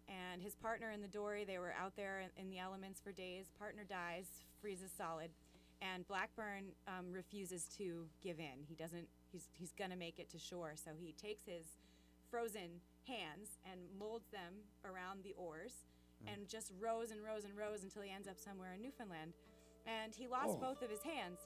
and 0.08 0.42
his 0.42 0.54
partner 0.56 0.90
in 0.90 1.00
the 1.00 1.08
dory. 1.08 1.44
They 1.44 1.58
were 1.58 1.72
out 1.72 1.96
there 1.96 2.20
in, 2.20 2.42
in 2.42 2.50
the 2.50 2.58
elements 2.58 3.00
for 3.00 3.12
days. 3.12 3.46
Partner 3.58 3.84
dies, 3.88 4.26
freezes 4.61 4.90
solid, 4.96 5.30
and 5.80 6.06
Blackburn 6.06 6.72
um, 6.87 7.12
refuses 7.12 7.64
to 7.78 8.06
give 8.20 8.38
in. 8.38 8.64
He 8.68 8.74
doesn't. 8.74 9.08
He's 9.32 9.48
he's 9.54 9.72
gonna 9.72 9.96
make 9.96 10.18
it 10.18 10.28
to 10.30 10.38
shore. 10.38 10.74
So 10.76 10.90
he 10.98 11.12
takes 11.12 11.44
his 11.46 11.78
frozen 12.30 12.80
hands 13.08 13.58
and 13.70 13.80
molds 13.98 14.28
them 14.28 14.54
around 14.84 15.24
the 15.24 15.34
oars, 15.36 15.72
and 16.26 16.48
just 16.48 16.72
rows 16.78 17.10
and 17.10 17.22
rows 17.24 17.44
and 17.44 17.56
rows 17.56 17.82
until 17.82 18.02
he 18.02 18.10
ends 18.10 18.28
up 18.28 18.38
somewhere 18.38 18.74
in 18.74 18.82
Newfoundland. 18.82 19.32
And 19.86 20.14
he 20.14 20.26
lost 20.28 20.56
Oh. 20.56 20.60
both 20.60 20.82
of 20.82 20.90
his 20.90 21.02
hands 21.02 21.40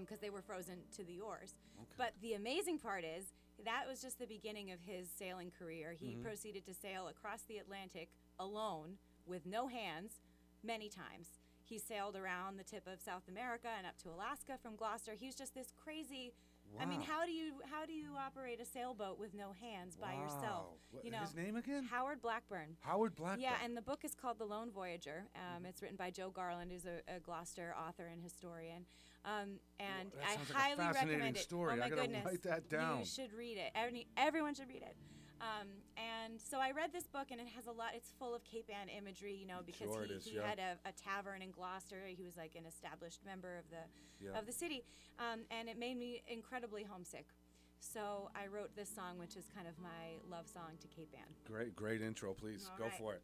because 0.00 0.20
they 0.20 0.30
were 0.30 0.42
frozen 0.42 0.78
to 0.96 1.02
the 1.04 1.18
oars. 1.20 1.54
Okay. 1.80 1.94
But 1.96 2.12
the 2.20 2.34
amazing 2.34 2.78
part 2.78 3.04
is 3.04 3.32
that 3.64 3.86
was 3.88 4.00
just 4.02 4.18
the 4.18 4.26
beginning 4.26 4.70
of 4.70 4.80
his 4.82 5.08
sailing 5.10 5.50
career. 5.50 5.92
He 5.92 6.12
Mm-hmm. 6.12 6.22
proceeded 6.22 6.64
to 6.66 6.74
sail 6.74 7.08
across 7.08 7.42
the 7.42 7.58
Atlantic 7.58 8.10
alone 8.38 8.98
with 9.26 9.46
no 9.46 9.66
hands 9.68 10.20
many 10.62 10.88
times. 10.90 11.28
He 11.64 11.78
sailed 11.78 12.16
around 12.16 12.56
the 12.58 12.64
tip 12.64 12.86
of 12.86 13.00
South 13.00 13.26
America 13.28 13.68
and 13.76 13.86
up 13.86 13.96
to 13.98 14.10
Alaska 14.10 14.58
from 14.62 14.76
Gloucester. 14.76 15.14
He 15.14 15.26
was 15.26 15.34
just 15.34 15.54
this 15.54 15.72
crazy. 15.82 16.32
I 16.80 16.86
mean, 16.86 17.00
how 17.00 17.24
do 17.24 17.32
you 17.32 17.54
how 17.70 17.86
do 17.86 17.92
you 17.92 18.10
operate 18.18 18.60
a 18.60 18.64
sailboat 18.64 19.18
with 19.18 19.34
no 19.34 19.52
hands 19.60 19.96
by 19.96 20.12
yourself? 20.14 20.42
Wow. 20.42 20.74
What- 20.90 21.04
You 21.04 21.10
know, 21.10 21.18
his 21.18 21.34
name 21.34 21.56
again? 21.56 21.84
Howard 21.90 22.20
Blackburn. 22.22 22.76
Howard 22.80 23.14
Blackburn. 23.16 23.40
Yeah, 23.40 23.54
and 23.64 23.76
the 23.76 23.82
book 23.82 24.04
is 24.04 24.14
called 24.14 24.38
The 24.38 24.44
Lone 24.44 24.70
Voyager. 24.70 25.24
Um, 25.34 25.64
it's 25.66 25.82
written 25.82 25.96
by 25.96 26.10
Joe 26.10 26.30
Garland, 26.30 26.70
who's 26.70 26.84
a, 26.86 27.00
a 27.14 27.20
Gloucester 27.20 27.74
author 27.76 28.06
and 28.06 28.22
historian. 28.22 28.86
Um, 29.24 29.58
and 29.80 30.12
that 30.12 30.24
I 30.26 30.36
like 30.36 30.50
highly 30.78 30.94
recommend 30.94 31.36
it. 31.36 31.40
story. 31.42 31.72
Oh 31.74 31.76
my 31.76 31.86
I 31.86 31.88
goodness, 31.90 32.24
write 32.24 32.42
that 32.44 32.68
down. 32.68 33.00
You 33.00 33.04
should 33.04 33.32
read 33.32 33.58
it. 33.58 33.72
Every, 33.74 34.06
everyone 34.16 34.54
should 34.54 34.68
read 34.68 34.82
it. 34.82 34.96
Um, 35.40 35.68
and 35.96 36.40
so 36.40 36.58
I 36.58 36.72
read 36.72 36.92
this 36.92 37.06
book, 37.06 37.28
and 37.30 37.40
it 37.40 37.46
has 37.54 37.66
a 37.66 37.72
lot. 37.72 37.90
It's 37.94 38.10
full 38.18 38.34
of 38.34 38.44
Cape 38.44 38.68
Ann 38.68 38.88
imagery, 38.88 39.34
you 39.34 39.46
know, 39.46 39.60
because 39.64 39.88
Sure 39.92 40.04
he, 40.04 40.12
is, 40.12 40.24
he 40.24 40.36
yeah. 40.36 40.46
had 40.48 40.58
a, 40.58 40.88
a 40.88 40.92
tavern 40.92 41.42
in 41.42 41.50
Gloucester. 41.50 42.02
He 42.06 42.24
was 42.24 42.36
like 42.36 42.54
an 42.56 42.64
established 42.66 43.24
member 43.24 43.56
of 43.56 43.64
the 43.70 43.84
Yeah. 44.24 44.38
of 44.38 44.46
the 44.46 44.52
city, 44.52 44.84
um, 45.18 45.40
and 45.50 45.68
it 45.68 45.78
made 45.78 45.96
me 45.96 46.22
incredibly 46.26 46.82
homesick. 46.82 47.26
So 47.80 48.30
I 48.34 48.48
wrote 48.48 48.74
this 48.74 48.88
song, 48.92 49.18
which 49.18 49.36
is 49.36 49.44
kind 49.54 49.68
of 49.68 49.78
my 49.78 50.18
love 50.28 50.48
song 50.48 50.74
to 50.80 50.88
Cape 50.88 51.14
Ann. 51.14 51.30
Great, 51.46 51.76
great 51.76 52.02
intro. 52.02 52.34
Please 52.34 52.68
All 52.72 52.76
go 52.78 52.84
right. 52.84 52.98
for 52.98 53.14
it. 53.14 53.22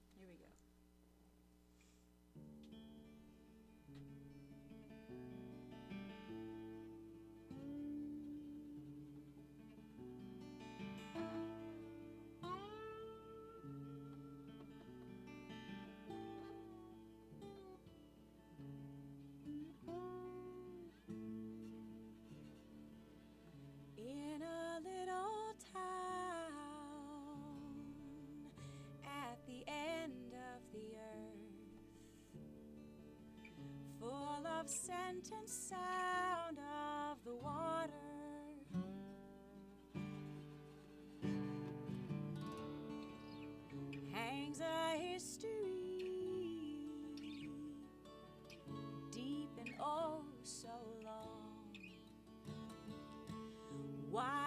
of 34.64 34.70
scent 34.70 35.30
and 35.38 35.48
sound 35.48 36.58
of 36.58 37.18
the 37.24 37.34
water. 37.34 37.90
Hangs 44.12 44.60
a 44.60 44.96
history 44.96 45.50
deep 49.12 49.50
and 49.58 49.74
oh 49.80 50.22
so 50.42 50.68
long. 51.04 51.74
Why? 54.10 54.43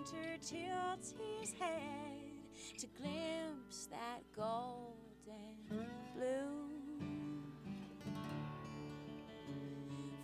painter 0.00 0.36
tilts 0.40 1.12
his 1.40 1.52
head 1.52 2.32
to 2.78 2.86
glimpse 2.98 3.86
that 3.90 4.22
golden 4.34 5.56
blue. 6.14 6.70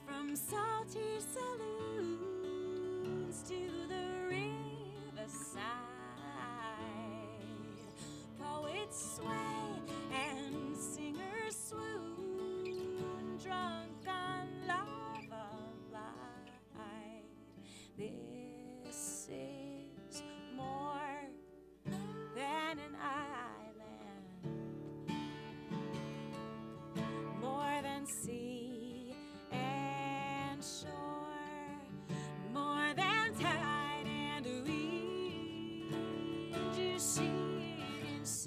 From 0.07 0.37
salty 0.37 1.21
saloons 1.35 2.57
to 3.43 3.89
the 3.89 3.96
sea 28.07 29.15
and 29.51 30.63
shore, 30.63 30.93
more 32.53 32.95
than 32.95 33.35
tide 33.35 34.07
and 34.07 34.47
wind. 34.65 35.93
You 36.77 36.99
see 36.99 37.25
it 37.25 38.07
in 38.17 38.25
silver 38.25 38.47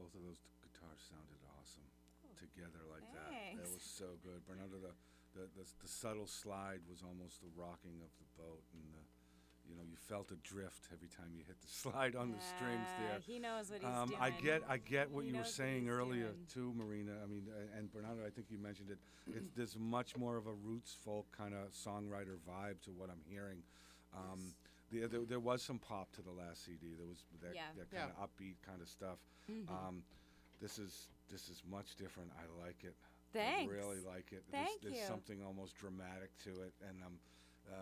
both 0.02 0.18
of 0.18 0.26
those 0.26 0.42
t- 0.42 0.50
guitars 0.66 0.98
sounded 1.06 1.38
awesome 1.54 1.86
oh, 2.26 2.34
together 2.34 2.82
like 2.90 3.06
that. 3.14 3.30
That 3.62 3.70
was 3.70 3.86
so 3.86 4.18
good. 4.26 4.42
Bernardo, 4.50 4.82
the, 4.82 4.98
the, 5.38 5.46
the, 5.54 5.66
the 5.78 5.88
subtle 5.88 6.26
slide 6.26 6.82
was 6.90 7.06
almost 7.06 7.46
the 7.46 7.54
rocking 7.54 8.02
of 8.02 8.10
the 8.18 8.26
boat, 8.34 8.66
and 8.74 8.82
the, 8.90 9.06
you 9.70 9.78
know, 9.78 9.86
you 9.86 9.94
felt 9.94 10.34
a 10.34 10.40
drift 10.42 10.90
every 10.90 11.08
time 11.08 11.30
you 11.38 11.46
hit 11.46 11.62
the 11.62 11.70
slide 11.86 12.18
on 12.18 12.34
the 12.34 12.42
strings 12.42 12.90
there. 12.98 13.22
He 13.22 13.38
knows 13.38 13.70
what 13.70 13.86
he's 13.86 13.94
um, 13.94 14.10
doing. 14.10 14.20
I 14.20 14.30
get, 14.42 14.66
I 14.66 14.78
get 14.82 15.14
what 15.14 15.24
He 15.24 15.30
you 15.30 15.38
were 15.38 15.46
saying 15.46 15.86
earlier 15.86 16.34
doing. 16.34 16.50
too, 16.50 16.74
Marina. 16.74 17.14
I 17.22 17.30
mean, 17.30 17.46
and 17.78 17.94
Bernardo, 17.94 18.26
I 18.26 18.34
think 18.34 18.50
you 18.50 18.58
mentioned 18.58 18.90
it. 18.90 18.98
It's 19.30 19.54
there's 19.56 19.78
much 19.78 20.18
more 20.18 20.36
of 20.36 20.50
a 20.50 20.54
roots 20.66 20.98
folk 21.06 21.30
kind 21.30 21.54
of 21.54 21.78
songwriter 21.78 22.42
vibe 22.42 22.82
to 22.90 22.92
what 22.92 23.14
I'm 23.14 23.22
hearing. 23.30 23.62
Um, 24.18 24.52
the, 24.92 25.08
there, 25.08 25.22
there 25.28 25.40
was 25.40 25.62
some 25.62 25.80
pop 25.80 26.12
to 26.14 26.22
the 26.22 26.32
last 26.32 26.66
CD. 26.66 26.94
There 26.98 27.08
was 27.08 27.24
that, 27.42 27.56
Yeah. 27.56 27.62
that 27.78 27.90
kind 27.92 28.12
of 28.12 28.18
upbeat 28.30 28.56
kind 28.66 28.82
of 28.82 28.90
stuff. 28.90 29.18
Mm-hmm. 29.50 29.74
Um, 29.74 30.04
this 30.62 30.78
is 30.78 31.08
this 31.32 31.48
is 31.50 31.64
much 31.70 31.96
different. 31.96 32.30
I 32.38 32.66
like 32.66 32.84
it. 32.84 32.96
Thanks. 33.34 33.72
I 33.72 33.76
really 33.76 34.00
like 34.06 34.32
it. 34.32 34.44
Thank 34.52 34.82
there's, 34.82 34.96
there's 34.96 35.08
something 35.08 35.42
almost 35.42 35.76
dramatic 35.78 36.38
to 36.44 36.50
it, 36.50 36.74
and 36.88 37.02
um, 37.04 37.14
uh, 37.72 37.76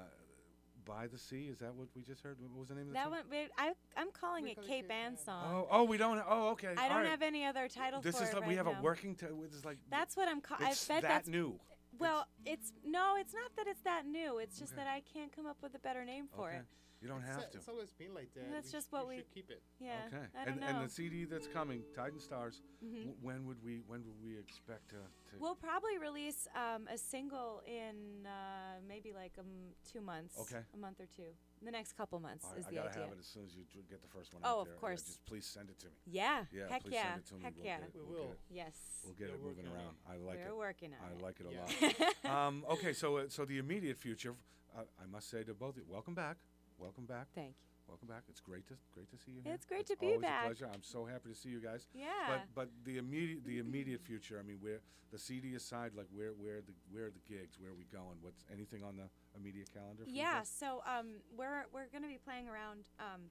by 0.86 1.08
the 1.08 1.18
sea. 1.18 1.48
Is 1.52 1.58
that 1.60 1.74
what 1.76 1.88
we 1.96 2.04
just 2.04 2.22
heard? 2.22 2.38
What 2.40 2.60
was 2.60 2.70
the 2.70 2.76
name 2.76 2.84
of 2.84 2.88
the 2.90 2.94
That 2.94 3.04
song? 3.06 3.12
one, 3.12 3.24
wait, 3.32 3.50
I, 3.58 3.74
I'm 3.98 4.12
calling 4.12 4.44
We 4.46 4.52
it 4.52 4.56
call 4.56 4.64
it 4.66 4.68
Cape 4.68 4.82
Cape 4.88 4.92
Ann 4.92 5.12
Ann. 5.14 5.18
song. 5.18 5.44
Oh, 5.52 5.68
oh, 5.72 5.84
we 5.84 5.98
don't. 5.98 6.22
Oh, 6.30 6.50
okay. 6.50 6.70
I 6.78 6.84
all 6.84 6.90
don't 6.90 6.98
right. 7.00 7.08
have 7.08 7.22
any 7.24 7.46
other 7.46 7.68
title 7.68 8.02
This 8.02 8.18
for 8.18 8.24
is 8.24 8.30
it 8.30 8.34
like 8.34 8.42
right 8.44 8.50
we 8.50 8.56
have 8.56 8.68
now. 8.68 8.78
a 8.80 8.82
working. 8.82 9.16
T- 9.16 9.26
it's 9.44 9.66
like 9.66 9.78
That's 9.90 10.16
what 10.16 10.28
I'm. 10.30 10.40
Ca- 10.42 10.58
it's 10.62 10.90
I 10.90 10.94
bet 10.94 11.02
that 11.02 11.08
that's 11.10 11.28
new. 11.28 11.60
well. 11.98 12.28
It's 12.46 12.72
no, 12.86 13.16
it's 13.18 13.34
not 13.34 13.52
that 13.58 13.68
it's 13.68 13.82
that 13.82 14.06
new. 14.06 14.38
It's 14.38 14.58
just 14.60 14.74
Okay. 14.74 14.84
that 14.84 14.88
I 14.90 15.02
can't 15.12 15.36
come 15.36 15.48
up 15.48 15.58
with 15.64 15.74
a 15.76 15.80
better 15.80 16.06
name 16.06 16.28
for 16.36 16.50
okay. 16.50 16.58
it. 16.60 16.66
You 17.02 17.08
don't 17.08 17.22
It's, 17.24 17.30
have 17.32 17.50
to. 17.52 17.58
It's 17.58 17.68
always 17.70 17.92
been 17.94 18.14
like 18.14 18.34
that. 18.34 18.52
That's 18.52 18.68
We 18.68 18.72
just 18.74 18.90
sh- 18.90 18.92
what 18.92 19.08
we 19.08 19.16
we- 19.16 19.20
should 19.22 19.32
keep 19.34 19.50
it. 19.50 19.62
Yeah. 19.80 19.94
okay. 20.08 20.26
I 20.36 20.44
don't 20.46 20.52
and 20.54 20.62
know. 20.62 20.68
and 20.68 20.78
the 20.86 20.90
CD 20.92 21.24
that's 21.24 21.48
coming, 21.48 21.82
Tide 21.96 22.12
and 22.12 22.22
Stars. 22.22 22.62
Mhm. 22.84 22.92
w- 23.08 23.16
when 23.22 23.46
would 23.48 23.64
we? 23.64 23.80
When 23.88 24.04
would 24.06 24.20
we 24.22 24.38
expect 24.38 24.90
to? 24.90 24.96
to 24.98 25.38
We'll 25.40 25.56
probably 25.56 25.98
release 25.98 26.48
um, 26.56 26.88
a 26.92 26.98
single 26.98 27.62
in 27.66 28.26
uh, 28.28 28.82
maybe 28.86 29.14
like 29.14 29.32
um, 29.40 29.46
two 29.90 30.02
months. 30.02 30.36
Okay. 30.40 30.60
A 30.74 30.78
month 30.78 31.00
or 31.00 31.06
two. 31.16 31.32
The 31.64 31.72
next 31.72 31.94
couple 31.94 32.20
months 32.20 32.44
all 32.46 32.52
right, 32.52 32.60
is 32.60 32.66
I 32.68 32.70
the 32.70 32.76
gotta 32.76 32.90
idea. 32.90 33.04
have 33.04 33.12
it 33.14 33.20
as 33.20 33.28
soon 33.28 33.44
as 33.46 33.56
you 33.56 33.64
dr- 33.72 33.88
get 33.90 34.02
the 34.02 34.08
first 34.10 34.34
one. 34.34 34.42
Oh, 34.46 34.48
out 34.50 34.60
of 34.60 34.66
there. 34.66 34.74
Yeah, 34.76 34.80
course. 34.82 35.04
just 35.04 35.26
please 35.26 35.46
send 35.46 35.70
it 35.70 35.80
to 35.80 35.88
me. 35.88 35.94
Yeah. 36.06 36.46
Yeah, 36.52 36.68
Heck 36.70 36.84
please 36.84 36.94
yeah. 36.96 37.04
send 37.16 37.20
it 37.22 37.26
to 37.28 37.34
me. 37.36 37.44
Heck 37.44 37.56
we'll 37.56 37.66
yeah. 37.66 37.78
Get 37.80 37.88
it. 37.88 37.96
We 37.96 38.02
we'll 38.02 38.20
will. 38.28 38.36
Yes. 38.50 38.76
We'll 39.06 39.14
get 39.14 39.30
We're 39.30 39.36
it 39.36 39.44
moving 39.44 39.68
around. 39.68 39.96
I 40.06 40.18
like 40.18 40.40
We're 40.40 40.48
it. 40.52 40.58
working 40.58 40.92
on 40.94 41.00
I 41.08 41.12
it. 41.16 41.22
like 41.24 41.38
it 41.40 41.46
a 41.48 42.26
lot. 42.28 42.36
um, 42.48 42.66
okay, 42.72 42.92
so 42.94 43.18
uh, 43.18 43.24
so 43.30 43.46
the 43.46 43.58
immediate 43.58 43.98
future, 43.98 44.36
uh, 44.78 44.82
I 45.02 45.06
must 45.06 45.30
say 45.30 45.44
to 45.44 45.54
both 45.54 45.76
of 45.78 45.78
you, 45.78 45.86
welcome 45.90 46.14
back, 46.16 46.38
welcome 46.80 47.06
back, 47.06 47.28
Thank 47.36 47.50
you. 47.50 47.54
welcome 47.88 48.08
back. 48.08 48.24
It's 48.30 48.40
great 48.40 48.68
to 48.68 48.74
great 48.94 49.10
to 49.12 49.18
see 49.18 49.32
you. 49.32 49.42
Here. 49.44 49.54
It's 49.54 49.66
great 49.66 49.82
It's 49.82 49.92
to 49.92 49.98
be 49.98 50.08
always 50.08 50.22
back. 50.22 50.44
A 50.44 50.48
pleasure. 50.48 50.70
I'm 50.74 50.84
so 50.84 51.06
happy 51.06 51.30
to 51.30 51.36
see 51.36 51.50
you 51.50 51.60
guys. 51.60 51.88
Yeah. 51.94 52.06
But 52.28 52.42
but 52.56 52.70
the 52.86 52.98
immediate 52.98 53.46
the 53.46 53.60
immediate 53.60 54.02
future. 54.02 54.40
I 54.40 54.48
mean, 54.48 54.58
where 54.62 54.80
the 55.12 55.20
CD 55.20 55.56
aside, 55.56 55.92
like 55.96 56.08
where 56.14 56.32
where 56.32 56.62
the 56.62 56.74
where 56.92 57.06
are 57.06 57.12
the 57.12 57.24
gigs? 57.28 57.58
Where 57.60 57.72
are 57.72 57.76
we 57.76 57.86
going? 57.92 58.18
What's 58.22 58.44
anything 58.52 58.84
on 58.84 58.96
the 58.98 59.10
immediate 59.40 59.70
calendar? 59.74 60.04
For 60.04 60.10
you 60.10 60.18
Yeah, 60.18 60.44
so 60.44 60.82
um, 60.88 61.22
we're 61.38 61.66
we're 61.74 61.88
going 61.92 62.04
to 62.04 62.10
be 62.10 62.20
playing 62.24 62.48
around 62.48 62.90
um, 63.00 63.30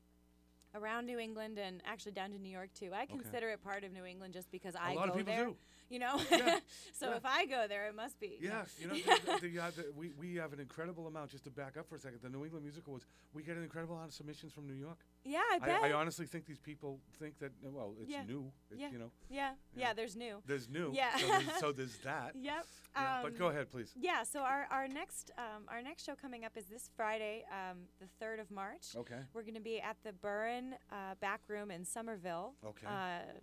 around 0.74 1.06
New 1.06 1.18
England 1.18 1.58
and 1.58 1.80
actually 1.86 2.12
down 2.12 2.30
to 2.32 2.38
New 2.38 2.50
York 2.50 2.70
too. 2.74 2.90
I 2.92 3.06
consider 3.06 3.48
it 3.50 3.62
part 3.62 3.84
of 3.84 3.92
New 3.92 4.04
England 4.04 4.34
just 4.34 4.50
because 4.50 4.74
I 4.76 4.92
a 4.92 4.94
lot 4.94 5.06
go 5.06 5.12
of 5.12 5.18
people 5.18 5.34
there. 5.34 5.44
do. 5.46 5.56
You 5.98 5.98
know, 6.00 6.20
Yeah, 6.30 6.58
so 6.92 7.08
yeah. 7.10 7.16
if 7.16 7.24
I 7.24 7.46
go 7.46 7.64
there, 7.66 7.86
it 7.88 7.94
must 7.96 8.20
be. 8.20 8.36
Yeah, 8.40 8.64
you 8.78 8.88
know, 8.88 8.94
the, 8.94 9.48
the, 9.48 9.58
uh, 9.58 9.70
the, 9.74 9.86
we, 9.96 10.12
we 10.18 10.34
have 10.34 10.52
an 10.52 10.60
incredible 10.60 11.06
amount. 11.06 11.30
Just 11.30 11.44
to 11.44 11.50
back 11.50 11.78
up 11.78 11.88
for 11.88 11.96
a 11.96 11.98
second, 11.98 12.18
the 12.22 12.28
New 12.28 12.44
England 12.44 12.62
Music 12.62 12.86
Awards, 12.86 13.06
we 13.32 13.42
get 13.42 13.56
an 13.56 13.62
incredible 13.62 13.94
amount 13.94 14.10
of 14.10 14.14
submissions 14.14 14.52
from 14.52 14.66
New 14.66 14.74
York. 14.74 14.98
Yeah, 15.24 15.40
I 15.50 15.58
bet. 15.58 15.82
I, 15.82 15.90
I 15.90 15.92
honestly 15.94 16.26
think 16.26 16.44
these 16.44 16.58
people 16.58 17.00
think 17.18 17.38
that 17.38 17.52
uh, 17.64 17.70
well, 17.70 17.94
it's 18.00 18.10
Yeah, 18.10 18.22
new. 18.26 18.52
It, 18.70 18.78
yeah. 18.80 18.90
You 18.90 18.98
know, 18.98 19.10
yeah, 19.30 19.52
Yeah. 19.74 19.88
yeah, 19.88 19.92
There's 19.94 20.14
new. 20.14 20.42
there's 20.46 20.68
new. 20.68 20.92
Yeah. 20.92 21.16
So 21.16 21.26
there's, 21.26 21.60
so 21.60 21.72
there's 21.72 21.96
that. 22.04 22.32
Yep. 22.38 22.66
Yeah, 22.94 23.20
but 23.22 23.38
go 23.38 23.46
um, 23.46 23.52
ahead, 23.52 23.70
please. 23.70 23.92
Yeah, 23.98 24.24
so 24.24 24.40
our, 24.40 24.66
our 24.70 24.88
next 24.88 25.30
um, 25.38 25.64
our 25.68 25.80
next 25.80 26.04
show 26.04 26.14
coming 26.14 26.44
up 26.44 26.52
is 26.56 26.66
this 26.66 26.90
Friday, 26.96 27.44
um, 27.50 27.78
the 28.00 28.06
third 28.20 28.40
of 28.40 28.50
March. 28.50 28.88
Okay. 28.94 29.20
We're 29.32 29.42
going 29.42 29.54
to 29.54 29.60
be 29.60 29.80
at 29.80 29.96
the 30.04 30.12
Burren 30.12 30.74
uh, 30.92 31.14
Back 31.20 31.40
Room 31.48 31.70
in 31.70 31.84
Somerville. 31.84 32.54
Okay. 32.64 32.86
Uh, 32.86 33.38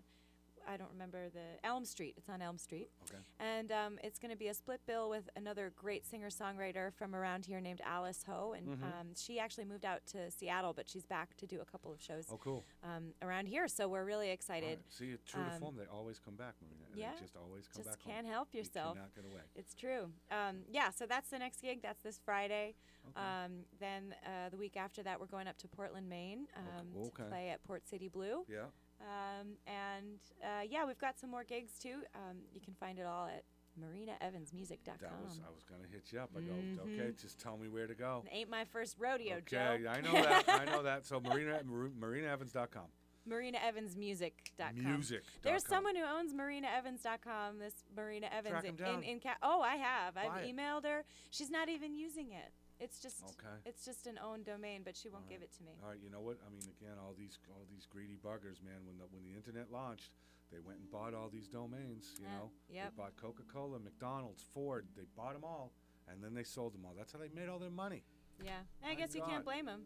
I 0.67 0.77
don't 0.77 0.89
remember 0.91 1.29
the 1.29 1.65
Elm 1.65 1.85
Street. 1.85 2.15
It's 2.17 2.29
on 2.29 2.41
Elm 2.41 2.57
Street. 2.57 2.89
Okay. 3.09 3.19
And 3.39 3.71
um, 3.71 3.99
it's 4.03 4.19
going 4.19 4.31
to 4.31 4.37
be 4.37 4.47
a 4.47 4.53
split 4.53 4.81
bill 4.87 5.09
with 5.09 5.29
another 5.35 5.71
great 5.75 6.05
singer 6.05 6.29
songwriter 6.29 6.93
from 6.93 7.15
around 7.15 7.45
here 7.45 7.59
named 7.61 7.81
Alice 7.85 8.23
Howe. 8.25 8.53
And 8.57 8.67
Mhm. 8.67 8.83
um, 8.83 9.07
she 9.15 9.39
actually 9.39 9.65
moved 9.65 9.85
out 9.85 10.05
to 10.07 10.29
Seattle, 10.31 10.73
but 10.73 10.89
she's 10.89 11.05
back 11.05 11.35
to 11.37 11.45
do 11.47 11.61
a 11.61 11.65
couple 11.65 11.91
of 11.91 12.01
shows 12.01 12.27
Oh, 12.31 12.37
cool. 12.37 12.63
um, 12.83 13.13
around 13.21 13.47
here. 13.47 13.67
So 13.67 13.87
we're 13.87 14.05
really 14.05 14.29
excited. 14.31 14.79
right. 14.79 14.91
See, 14.93 15.17
true 15.25 15.43
to 15.43 15.51
Um, 15.53 15.59
form, 15.59 15.75
they 15.77 15.85
always 15.85 16.19
come 16.19 16.35
back, 16.35 16.55
Marina. 16.61 16.85
yeah, 16.95 17.13
They 17.13 17.19
just 17.21 17.35
always 17.35 17.67
come 17.67 17.83
Just 17.83 17.89
back. 17.97 18.01
home. 18.03 18.13
can't 18.13 18.27
help 18.27 18.53
You 18.53 18.59
yourself. 18.59 18.95
cannot 18.95 19.13
get 19.15 19.25
away. 19.25 19.41
It's 19.55 19.73
true. 19.75 20.11
Um, 20.31 20.63
yeah, 20.69 20.89
so 20.89 21.05
that's 21.05 21.29
the 21.29 21.39
next 21.39 21.61
gig. 21.61 21.81
That's 21.81 22.01
this 22.01 22.17
Friday. 22.19 22.75
Okay. 23.09 23.21
Um, 23.21 23.65
then 23.79 24.15
uh, 24.25 24.49
the 24.49 24.57
week 24.57 24.75
after 24.77 25.03
that, 25.03 25.19
we're 25.19 25.27
going 25.27 25.47
up 25.47 25.57
to 25.57 25.67
Portland, 25.67 26.09
Maine 26.09 26.47
um, 26.55 26.91
okay. 26.97 27.23
to 27.23 27.29
play 27.29 27.49
at 27.49 27.63
Port 27.63 27.87
City 27.87 28.07
Blue. 28.07 28.45
yeah. 28.47 28.65
Um, 29.01 29.57
and 29.67 30.19
uh, 30.43 30.63
yeah, 30.69 30.85
we've 30.85 30.99
got 30.99 31.19
some 31.19 31.29
more 31.29 31.43
gigs 31.43 31.73
too. 31.79 32.01
Um, 32.15 32.37
you 32.53 32.61
can 32.61 32.73
find 32.79 32.97
it 32.99 33.05
all 33.05 33.27
at 33.27 33.43
marinaevansmusic.com. 33.79 34.95
That 35.01 35.23
was 35.23 35.39
I 35.45 35.51
was 35.53 35.63
gonna 35.63 35.87
hit 35.91 36.11
you 36.11 36.19
up. 36.19 36.31
I 36.35 36.41
go, 36.41 36.53
okay, 36.83 37.11
just 37.21 37.39
tell 37.39 37.57
me 37.57 37.67
where 37.67 37.87
to 37.87 37.95
go. 37.95 38.23
It 38.25 38.35
ain't 38.35 38.49
my 38.49 38.65
first 38.65 38.95
rodeo, 38.99 39.37
okay, 39.37 39.79
Joe. 39.83 39.89
I 39.89 40.01
know 40.01 40.13
that. 40.13 40.43
I 40.47 40.65
know 40.65 40.83
that. 40.83 41.05
So 41.05 41.19
Marina 41.23 41.59
MarinaEvans.com. 41.99 42.85
MarinaEvansmusic.com. 43.29 44.83
Music. 44.83 45.23
There's 45.41 45.65
someone 45.65 45.95
who 45.95 46.03
owns 46.03 46.33
MarinaEvans.com. 46.33 47.59
This 47.59 47.73
Marina 47.95 48.27
Evans 48.31 48.63
in, 48.63 48.75
down. 48.75 49.03
in, 49.03 49.19
in 49.19 49.21
Oh, 49.41 49.61
I 49.61 49.75
have. 49.75 50.15
I've 50.17 50.43
it. 50.43 50.55
emailed 50.55 50.85
her. 50.85 51.03
She's 51.31 51.49
not 51.49 51.69
even 51.69 51.95
using 51.95 52.31
it. 52.31 52.51
It's 52.79 52.99
just 52.99 53.23
Okay. 53.23 53.55
it's 53.65 53.85
just 53.85 54.05
an 54.07 54.19
owned 54.19 54.45
domain, 54.45 54.81
but 54.83 54.95
she 54.97 55.07
won't 55.09 55.25
All 55.25 55.29
give 55.29 55.41
it 55.41 55.51
to 55.57 55.63
me. 55.63 55.71
All 55.83 55.89
right, 55.89 55.99
you 56.03 56.09
know 56.09 56.19
what? 56.19 56.37
I 56.45 56.49
mean, 56.49 56.63
again, 56.79 56.97
all 56.99 57.13
these 57.17 57.39
all 57.49 57.65
these 57.71 57.85
greedy 57.85 58.17
buggers, 58.17 58.61
man. 58.63 58.83
When 58.85 58.97
the 58.97 59.05
when 59.11 59.23
the 59.23 59.33
internet 59.35 59.71
launched, 59.71 60.11
they 60.51 60.59
went 60.59 60.79
and 60.79 60.91
bought 60.91 61.13
all 61.13 61.29
these 61.29 61.47
domains. 61.47 62.13
You 62.19 62.25
Yeah, 62.27 62.37
know, 62.37 62.51
yep. 62.69 62.91
they 62.91 63.01
bought 63.01 63.15
Coca-Cola, 63.15 63.79
McDonald's, 63.79 64.43
Ford. 64.53 64.87
They 64.95 65.03
bought 65.15 65.33
them 65.33 65.43
all, 65.43 65.71
and 66.07 66.21
then 66.23 66.33
they 66.33 66.43
sold 66.43 66.73
them 66.73 66.85
all. 66.85 66.93
That's 66.97 67.13
how 67.13 67.19
they 67.19 67.29
made 67.29 67.47
all 67.49 67.59
their 67.59 67.69
money. 67.71 68.03
Yeah, 68.43 68.59
I 68.83 68.89
My 68.89 68.95
guess 68.95 69.15
you 69.15 69.23
can't 69.23 69.45
blame 69.45 69.65
them. 69.65 69.83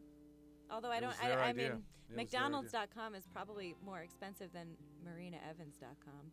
Although 0.71 0.91
I 0.91 0.99
don't, 0.99 1.13
I, 1.23 1.32
I 1.32 1.54
mean, 1.54 1.65
It 1.65 1.71
was 1.71 1.71
their 1.71 1.71
idea. 1.71 1.82
McDonald's.com 2.15 3.15
is 3.15 3.25
probably 3.32 3.75
more 3.86 3.99
expensive 4.02 4.52
than 4.52 4.75
MarinaEvans.com. 5.06 6.32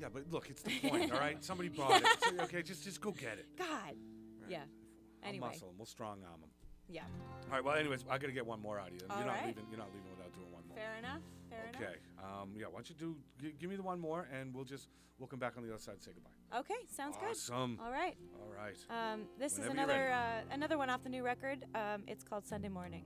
Yeah, 0.00 0.08
but 0.12 0.30
look, 0.30 0.48
it's 0.50 0.62
the 0.62 0.78
point. 0.88 1.12
all 1.12 1.18
right, 1.18 1.42
somebody 1.44 1.68
bought 1.68 2.00
it. 2.02 2.08
So, 2.20 2.44
okay, 2.44 2.62
just 2.62 2.84
just 2.84 3.00
go 3.00 3.10
get 3.12 3.38
it. 3.38 3.46
God. 3.56 3.66
Right. 3.68 3.96
Yeah. 4.48 4.64
I'll 5.22 5.28
Anyway. 5.28 5.48
muscle 5.48 5.68
'em. 5.68 5.78
We'll 5.78 5.86
strong 5.86 6.22
arm 6.24 6.40
them. 6.40 6.50
Yeah. 6.88 7.02
All 7.44 7.50
right. 7.50 7.62
Well, 7.64 7.76
anyways, 7.76 8.04
I 8.08 8.16
gotta 8.18 8.32
get 8.32 8.46
one 8.46 8.60
more 8.60 8.78
out 8.80 8.88
of 8.88 8.94
you. 8.94 9.00
All 9.10 9.16
you're 9.18 9.26
not 9.26 9.36
right. 9.36 9.46
leaving. 9.48 9.66
You're 9.70 9.78
not 9.78 9.92
leaving 9.94 10.10
without 10.10 10.32
doing 10.34 10.50
one 10.50 10.66
more. 10.68 10.76
Fair 10.76 10.94
enough. 10.98 11.20
Fair 11.50 11.66
enough. 11.68 11.82
Okay. 11.82 11.96
Um, 12.18 12.54
yeah. 12.56 12.66
Why 12.66 12.74
don't 12.74 12.88
you 12.88 12.94
do? 12.96 13.16
G- 13.40 13.54
give 13.58 13.68
me 13.68 13.76
the 13.76 13.82
one 13.82 14.00
more, 14.00 14.26
and 14.32 14.54
we'll 14.54 14.64
just 14.64 14.88
we'll 15.18 15.28
come 15.28 15.38
back 15.38 15.56
on 15.58 15.62
the 15.64 15.68
other 15.70 15.78
side 15.82 15.94
and 15.94 16.02
say 16.02 16.12
goodbye. 16.14 16.58
Okay. 16.60 16.86
Sounds 16.86 17.16
good. 17.18 17.30
Awesome. 17.30 17.78
All 17.84 17.90
right. 17.92 18.16
All 18.40 18.52
right. 18.56 18.76
Um, 18.88 19.26
this 19.38 19.58
Whenever 19.58 19.68
is 19.68 19.78
another 19.78 20.10
uh, 20.12 20.40
another 20.54 20.78
one 20.78 20.88
off 20.88 21.02
the 21.02 21.10
new 21.10 21.22
record. 21.22 21.64
Um, 21.74 22.04
it's 22.06 22.24
called 22.24 22.46
Sunday 22.46 22.68
Morning. 22.70 23.04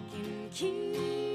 I 0.00 0.02
can 0.12 0.48
keep 0.50 1.29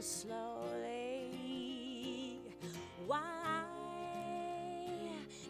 spinning 0.00 0.02
slowly. 0.02 1.30
Why 3.06 3.62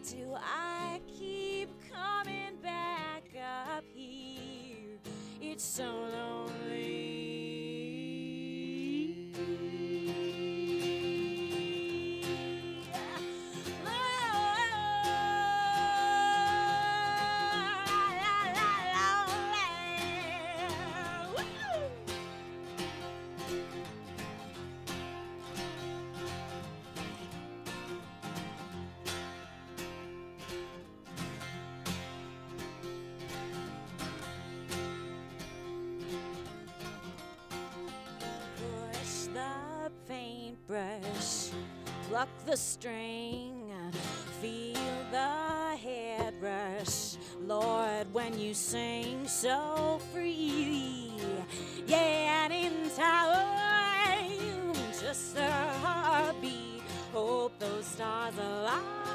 do 0.09 0.35
I 0.35 0.99
keep 1.07 1.69
coming 1.91 2.57
back 2.61 3.23
up 3.41 3.83
here? 3.93 4.99
It's 5.41 5.63
so 5.63 6.00
paintbrush, 40.71 41.49
pluck 42.07 42.29
the 42.45 42.55
string, 42.55 43.71
feel 44.41 44.75
the 45.11 45.75
head 45.77 46.33
rush. 46.41 47.17
Lord, 47.45 48.07
when 48.13 48.39
you 48.39 48.53
sing 48.53 49.27
so 49.27 49.99
freely, 50.13 51.11
yeah, 51.87 52.45
and 52.45 52.53
in 52.53 52.89
time, 52.95 54.73
just 55.01 55.37
a 55.37 55.51
heartbeat. 55.83 56.81
Hope 57.13 57.57
those 57.59 57.85
stars 57.85 58.35
align 58.37 59.10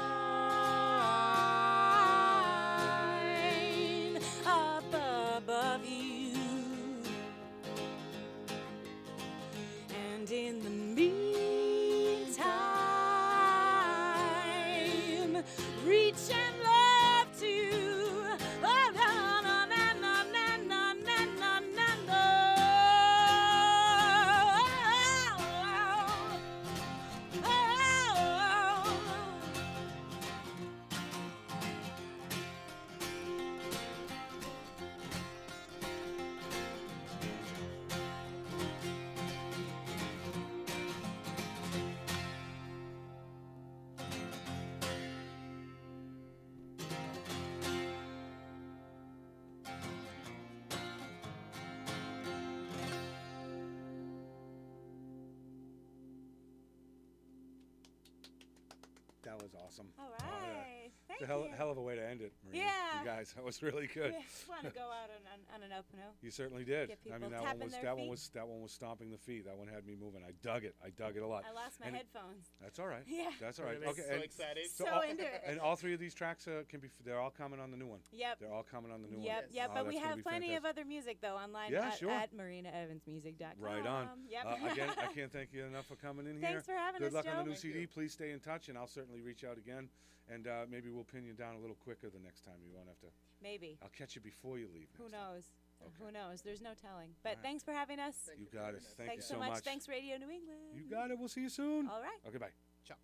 That 59.37 59.43
was 59.43 59.55
awesome. 59.55 59.87
All 59.99 60.09
Oh, 60.09 60.23
yeah. 60.41 60.89
Thank 61.07 61.21
It's 61.21 61.23
a 61.23 61.25
hell, 61.27 61.45
you. 61.45 61.53
hell 61.55 61.69
of 61.69 61.77
a 61.77 61.81
way 61.81 61.95
to 61.95 62.03
end 62.03 62.21
it, 62.21 62.33
Marina. 62.43 62.63
Yeah. 62.65 62.99
You 63.01 63.05
guys, 63.05 63.33
that 63.35 63.45
was 63.45 63.61
really 63.61 63.85
good. 63.87 64.13
Yeah, 64.13 64.21
want 64.49 64.63
to 64.63 64.71
go 64.71 64.81
out 64.89 65.09
on, 65.57 65.63
on, 65.63 65.67
on 65.67 65.71
an 65.71 65.77
open 65.77 65.99
note. 65.99 66.13
You 66.21 66.31
certainly 66.31 66.63
did. 66.63 66.89
Get 66.89 66.99
I 67.13 67.17
mean, 67.17 67.31
that 67.31 67.41
one 67.41 67.47
tapping 67.47 67.63
was 67.63 67.71
their 67.73 67.81
that 67.83 67.95
one 67.97 68.05
feet. 68.05 68.11
was 68.11 68.29
that 68.33 68.47
one 68.47 68.61
was 68.61 68.71
stomping 68.71 69.09
the 69.11 69.17
feet. 69.17 69.45
That 69.45 69.57
one 69.57 69.67
had 69.67 69.85
me 69.85 69.95
moving. 69.99 70.21
I 70.27 70.31
dug 70.43 70.63
it. 70.63 70.75
I 70.83 70.89
dug 70.89 71.17
it 71.17 71.21
a 71.23 71.27
lot. 71.27 71.43
I 71.49 71.53
lost 71.53 71.79
my 71.79 71.87
And 71.87 71.95
it- 71.95 72.05
headphones. 72.13 72.51
That's 72.61 72.79
all 72.79 72.87
right. 72.87 73.03
Yeah. 73.07 73.29
That's 73.41 73.59
all 73.59 73.65
right. 73.65 73.77
Okay. 73.83 74.01
so 74.07 74.13
and 74.13 74.23
excited. 74.23 74.69
So 74.69 74.85
all, 74.87 75.01
into 75.01 75.23
it. 75.23 75.41
And 75.47 75.59
all 75.59 75.75
three 75.75 75.93
of 75.93 75.99
these 75.99 76.13
tracks 76.13 76.47
uh, 76.47 76.63
can 76.69 76.79
be. 76.79 76.87
f- 76.87 76.93
They're 77.03 77.19
all 77.19 77.31
coming 77.31 77.59
on 77.59 77.71
the 77.71 77.77
new 77.77 77.87
one. 77.87 77.99
Yep. 78.11 78.39
They're 78.39 78.53
all 78.53 78.63
coming 78.63 78.91
on 78.91 79.01
the 79.01 79.07
new 79.07 79.17
Yep, 79.23 79.35
one. 79.35 79.43
yep, 79.51 79.69
Oh, 79.71 79.73
but 79.75 79.87
we 79.87 79.93
gonna 79.95 80.05
have 80.07 80.15
be 80.17 80.21
plenty 80.23 80.47
fantastic. 80.47 80.69
of 80.69 80.77
other 80.77 80.85
music 80.85 81.17
though 81.21 81.35
online 81.35 81.71
Yeah, 81.71 81.87
at, 81.87 81.97
sure. 81.97 82.11
at 82.11 82.35
marinaevansmusic.com. 82.35 83.51
Right 83.59 83.85
on. 83.85 84.07
Yep. 84.29 84.45
Uh, 84.45 84.71
again, 84.71 84.89
I 85.01 85.11
can't 85.13 85.31
thank 85.31 85.53
you 85.53 85.65
enough 85.65 85.85
for 85.87 85.95
coming 85.95 86.27
in 86.27 86.33
here. 86.39 86.49
Thanks 86.49 86.65
for 86.65 86.73
having 86.73 87.01
us. 87.03 87.09
Good 87.11 87.17
us, 87.17 87.25
luck 87.25 87.33
on 87.33 87.37
the 87.39 87.43
new 87.43 87.49
Thank 87.51 87.61
CD. 87.61 87.79
you. 87.81 87.87
Please 87.87 88.13
stay 88.13 88.31
in 88.31 88.39
touch, 88.39 88.69
and 88.69 88.77
I'll 88.77 88.87
certainly 88.87 89.21
reach 89.21 89.43
out 89.43 89.57
again. 89.57 89.89
And 90.31 90.47
uh, 90.47 90.65
maybe 90.69 90.89
we'll 90.89 91.07
pin 91.07 91.25
you 91.25 91.33
down 91.33 91.55
a 91.55 91.59
little 91.59 91.75
quicker 91.75 92.09
the 92.09 92.19
next 92.19 92.43
time. 92.43 92.55
You 92.65 92.71
won't 92.75 92.87
have 92.87 92.99
to. 92.99 93.07
Maybe. 93.41 93.77
I'll 93.81 93.95
catch 93.95 94.15
you 94.15 94.21
before 94.21 94.59
you 94.59 94.67
leave. 94.73 94.87
Who 94.97 95.03
next 95.03 95.13
time. 95.13 95.21
knows? 95.33 95.43
Okay. 95.81 95.93
Who 95.99 96.11
knows? 96.11 96.41
There's 96.41 96.61
no 96.61 96.73
telling. 96.73 97.09
But 97.23 97.29
right. 97.29 97.37
thanks 97.43 97.63
for 97.63 97.71
having 97.71 97.99
us. 97.99 98.15
Thank 98.27 98.39
You 98.39 98.47
got 98.51 98.73
it. 98.73 98.83
Thank 98.97 99.09
Thanks 99.09 99.29
you 99.29 99.35
so 99.35 99.41
so 99.41 99.49
much. 99.49 99.63
Thanks 99.63 99.87
Radio 99.87 100.17
New 100.17 100.29
England. 100.29 100.75
You 100.75 100.83
got 100.89 101.11
it. 101.11 101.19
We'll 101.19 101.29
see 101.29 101.41
you 101.41 101.49
soon. 101.49 101.87
All 101.87 102.01
right. 102.01 102.19
Okay, 102.27 102.37
bye. 102.37 102.53
Ciao. 102.85 102.95